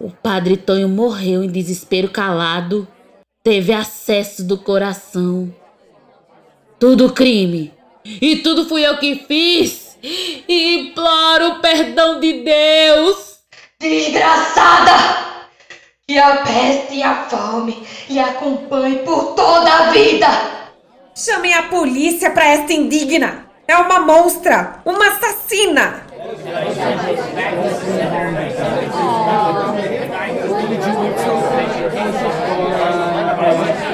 O 0.00 0.10
padre 0.10 0.56
Tonho 0.56 0.88
morreu 0.88 1.42
em 1.42 1.48
desespero 1.48 2.10
calado. 2.10 2.86
Teve 3.42 3.72
acesso 3.72 4.44
do 4.44 4.58
coração. 4.58 5.54
Tudo 6.78 7.12
crime. 7.12 7.72
E 8.04 8.36
tudo 8.36 8.66
fui 8.66 8.86
eu 8.86 8.98
que 8.98 9.24
fiz. 9.26 9.96
E 10.02 10.76
imploro 10.76 11.48
o 11.48 11.60
perdão 11.60 12.20
de 12.20 12.44
Deus. 12.44 13.38
Desgraçada! 13.80 14.92
Que 16.06 16.18
a 16.18 16.36
peste 16.38 16.96
e 16.96 17.02
a 17.02 17.24
fome 17.30 17.86
lhe 18.10 18.18
acompanhem 18.18 18.98
por 19.04 19.34
toda 19.34 19.72
a 19.72 19.90
vida! 19.90 20.63
Chamem 21.16 21.54
a 21.54 21.62
polícia 21.68 22.28
para 22.30 22.44
esta 22.48 22.72
indigna! 22.72 23.46
É 23.68 23.76
uma 23.76 24.00
monstra! 24.00 24.80
Uma 24.84 25.06
assassina! 25.10 26.02
Eu 33.86 33.93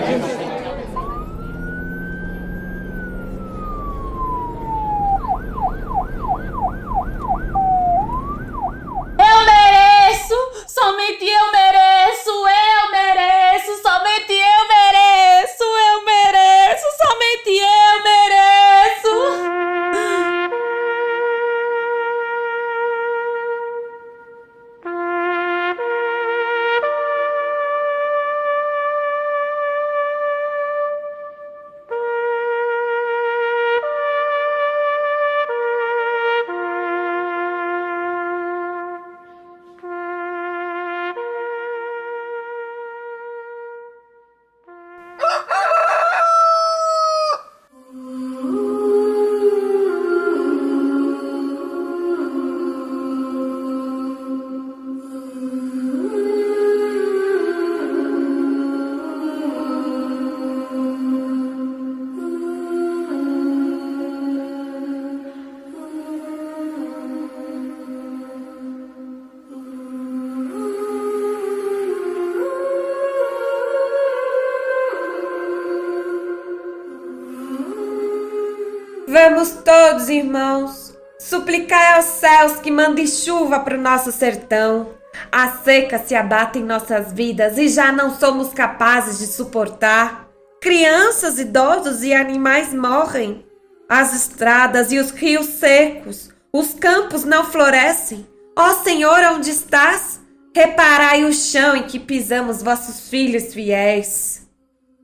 Vamos 79.41 79.57
todos, 79.65 80.11
irmãos, 80.11 80.95
suplicar 81.19 81.97
aos 81.97 82.05
céus 82.05 82.61
que 82.61 82.71
mandem 82.71 83.07
chuva 83.07 83.61
para 83.61 83.79
o 83.79 83.81
nosso 83.81 84.13
sertão. 84.13 84.91
A 85.33 85.53
seca 85.53 85.99
se 85.99 86.15
abate 86.15 86.59
em 86.59 86.63
nossas 86.63 87.11
vidas 87.11 87.57
e 87.57 87.67
já 87.67 87.91
não 87.91 88.15
somos 88.15 88.53
capazes 88.53 89.19
de 89.19 89.27
suportar. 89.27 90.29
Crianças, 90.61 91.39
idosos 91.39 92.03
e 92.03 92.13
animais 92.13 92.75
morrem. 92.75 93.43
As 93.89 94.15
estradas 94.15 94.93
e 94.93 94.99
os 94.99 95.11
rios 95.11 95.47
secos, 95.47 96.29
os 96.53 96.75
campos 96.75 97.25
não 97.25 97.43
florescem. 97.43 98.27
Ó 98.55 98.75
Senhor, 98.83 99.21
onde 99.33 99.49
estás? 99.49 100.21
Reparai 100.55 101.25
o 101.25 101.33
chão 101.33 101.75
em 101.75 101.85
que 101.85 101.99
pisamos 101.99 102.63
vossos 102.63 103.09
filhos 103.09 103.55
fiéis. 103.55 104.47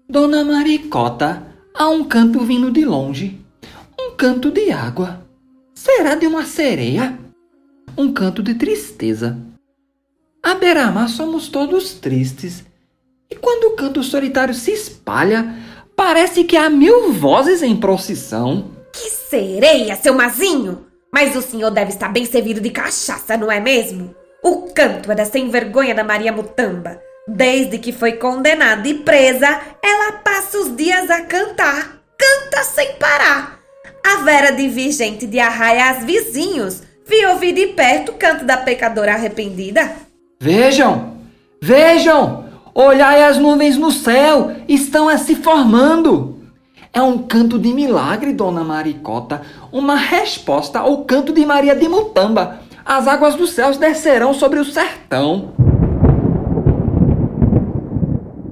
Dona 0.06 0.44
Maricota, 0.44 1.42
há 1.74 1.88
um 1.88 2.04
canto 2.04 2.40
vindo 2.40 2.70
de 2.70 2.84
longe. 2.84 3.45
Um 4.06 4.14
canto 4.16 4.52
de 4.52 4.70
água. 4.70 5.20
Será 5.74 6.14
de 6.14 6.28
uma 6.28 6.44
sereia? 6.44 7.18
Um 7.98 8.12
canto 8.12 8.40
de 8.40 8.54
tristeza. 8.54 9.36
A 10.40 10.54
beira-mar 10.54 11.08
somos 11.08 11.48
todos 11.48 11.94
tristes. 11.94 12.64
E 13.28 13.34
quando 13.34 13.64
o 13.64 13.76
canto 13.76 14.04
solitário 14.04 14.54
se 14.54 14.70
espalha, 14.70 15.56
parece 15.96 16.44
que 16.44 16.56
há 16.56 16.70
mil 16.70 17.12
vozes 17.12 17.62
em 17.62 17.74
procissão. 17.76 18.70
Que 18.92 19.10
sereia, 19.10 19.96
seu 19.96 20.14
mazinho! 20.14 20.86
Mas 21.12 21.34
o 21.34 21.42
senhor 21.42 21.72
deve 21.72 21.90
estar 21.90 22.08
bem 22.08 22.24
servido 22.24 22.60
de 22.60 22.70
cachaça, 22.70 23.36
não 23.36 23.50
é 23.50 23.58
mesmo? 23.58 24.14
O 24.42 24.72
canto 24.72 25.10
é 25.10 25.16
da 25.16 25.24
sem 25.24 25.50
vergonha 25.50 25.96
da 25.96 26.04
Maria 26.04 26.32
Mutamba. 26.32 27.02
Desde 27.26 27.78
que 27.78 27.90
foi 27.90 28.12
condenada 28.12 28.86
e 28.86 28.94
presa, 28.94 29.60
ela 29.82 30.12
passa 30.12 30.58
os 30.58 30.76
dias 30.76 31.10
a 31.10 31.22
cantar. 31.22 32.00
Canta 32.16 32.62
sem 32.62 32.94
parar. 32.94 33.55
A 34.08 34.22
Vera 34.22 34.52
de 34.52 34.68
Vigente 34.68 35.26
de 35.26 35.40
Arraias 35.40 36.04
vizinhos 36.04 36.80
vi 37.04 37.26
ouvir 37.26 37.52
de 37.52 37.66
perto 37.66 38.12
o 38.12 38.14
canto 38.14 38.44
da 38.44 38.56
pecadora 38.56 39.14
arrependida. 39.14 39.96
Vejam! 40.40 41.14
Vejam! 41.60 42.44
Olhai 42.72 43.24
as 43.24 43.36
nuvens 43.36 43.76
no 43.76 43.90
céu! 43.90 44.52
Estão 44.68 45.08
a 45.08 45.18
se 45.18 45.34
formando! 45.34 46.40
É 46.92 47.02
um 47.02 47.18
canto 47.18 47.58
de 47.58 47.74
milagre, 47.74 48.32
dona 48.32 48.62
Maricota. 48.62 49.42
Uma 49.72 49.96
resposta 49.96 50.78
ao 50.78 51.04
canto 51.04 51.32
de 51.32 51.44
Maria 51.44 51.74
de 51.74 51.88
Mutamba. 51.88 52.60
As 52.84 53.08
águas 53.08 53.34
dos 53.34 53.50
céus 53.50 53.76
descerão 53.76 54.32
sobre 54.32 54.60
o 54.60 54.64
sertão. 54.64 55.52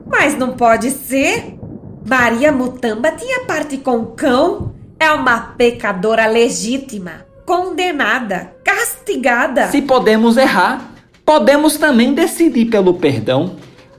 Mas 0.05 0.37
não 0.37 0.55
pode 0.55 0.91
ser. 0.91 1.57
Maria 2.05 2.51
Mutamba 2.51 3.13
tinha 3.13 3.45
parte 3.45 3.79
com 3.79 3.99
o 3.99 4.07
cão. 4.07 4.74
É 4.99 5.11
uma 5.11 5.39
pecadora 5.41 6.27
legítima, 6.27 7.27
condenada, 7.45 8.55
castigada. 8.63 9.69
Se 9.69 9.83
podemos 9.83 10.37
errar, 10.37 10.93
podemos 11.25 11.77
também 11.77 12.15
decidir 12.15 12.67
pelo 12.67 12.95
perdão. 12.95 13.57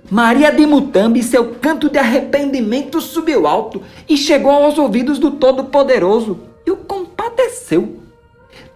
Maria 0.10 0.52
de 0.52 0.66
Mutamba 0.66 1.18
e 1.18 1.24
seu 1.24 1.56
canto 1.56 1.90
de 1.90 1.98
arrependimento 1.98 3.02
subiu 3.02 3.48
alto 3.48 3.82
e 4.08 4.16
chegou 4.16 4.52
aos 4.52 4.78
ouvidos 4.78 5.18
do 5.18 5.32
Todo-Poderoso 5.32 6.40
e 6.66 6.72
o 6.72 6.78
compadeceu. 6.78 8.02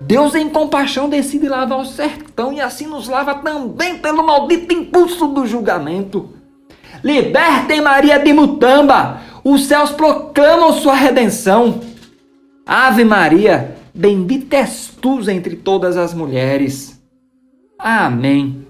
Deus 0.01 0.33
em 0.33 0.49
compaixão 0.49 1.09
decide 1.09 1.47
lavar 1.47 1.79
o 1.79 1.85
sertão 1.85 2.51
e 2.51 2.61
assim 2.61 2.87
nos 2.87 3.07
lava 3.07 3.35
também 3.35 3.99
pelo 3.99 4.25
maldito 4.25 4.73
impulso 4.73 5.27
do 5.27 5.45
julgamento. 5.45 6.29
Libertem 7.03 7.81
Maria 7.81 8.17
de 8.17 8.33
Mutamba! 8.33 9.21
Os 9.43 9.65
céus 9.65 9.91
proclamam 9.91 10.73
sua 10.73 10.93
redenção. 10.93 11.79
Ave 12.71 13.03
Maria, 13.03 13.77
bendita 13.95 14.57
és 14.57 14.93
tu 15.01 15.27
entre 15.27 15.55
todas 15.55 15.97
as 15.97 16.13
mulheres. 16.13 17.01
Amém. 17.79 18.68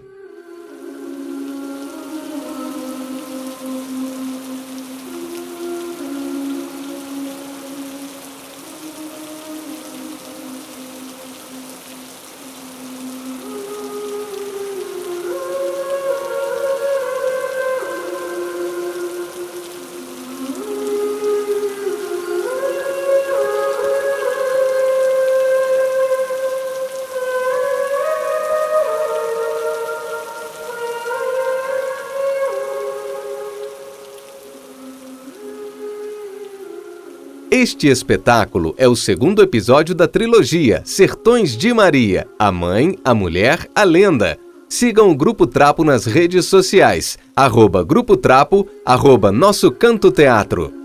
Este 37.70 37.88
espetáculo 37.88 38.74
é 38.80 38.88
o 38.88 38.96
segundo 38.96 39.44
episódio 39.44 39.94
da 39.94 40.08
trilogia 40.08 40.82
Sertões 40.84 41.56
de 41.56 41.72
Maria, 41.72 42.28
a 42.40 42.52
Mãe, 42.52 42.98
a 43.06 43.14
Mulher, 43.14 43.70
a 43.76 43.84
Lenda. 43.84 44.40
Sigam 44.68 45.12
o 45.12 45.16
Grupo 45.16 45.46
Trapo 45.46 45.84
nas 45.84 46.08
redes 46.08 46.48
sociais, 46.48 47.20
arroba 47.36 47.84
Grupo 47.84 48.18
Trapo, 48.18 48.68
arroba 48.84 49.32
Nosso 49.32 49.70
Canto 49.72 50.12
Teatro. 50.12 50.79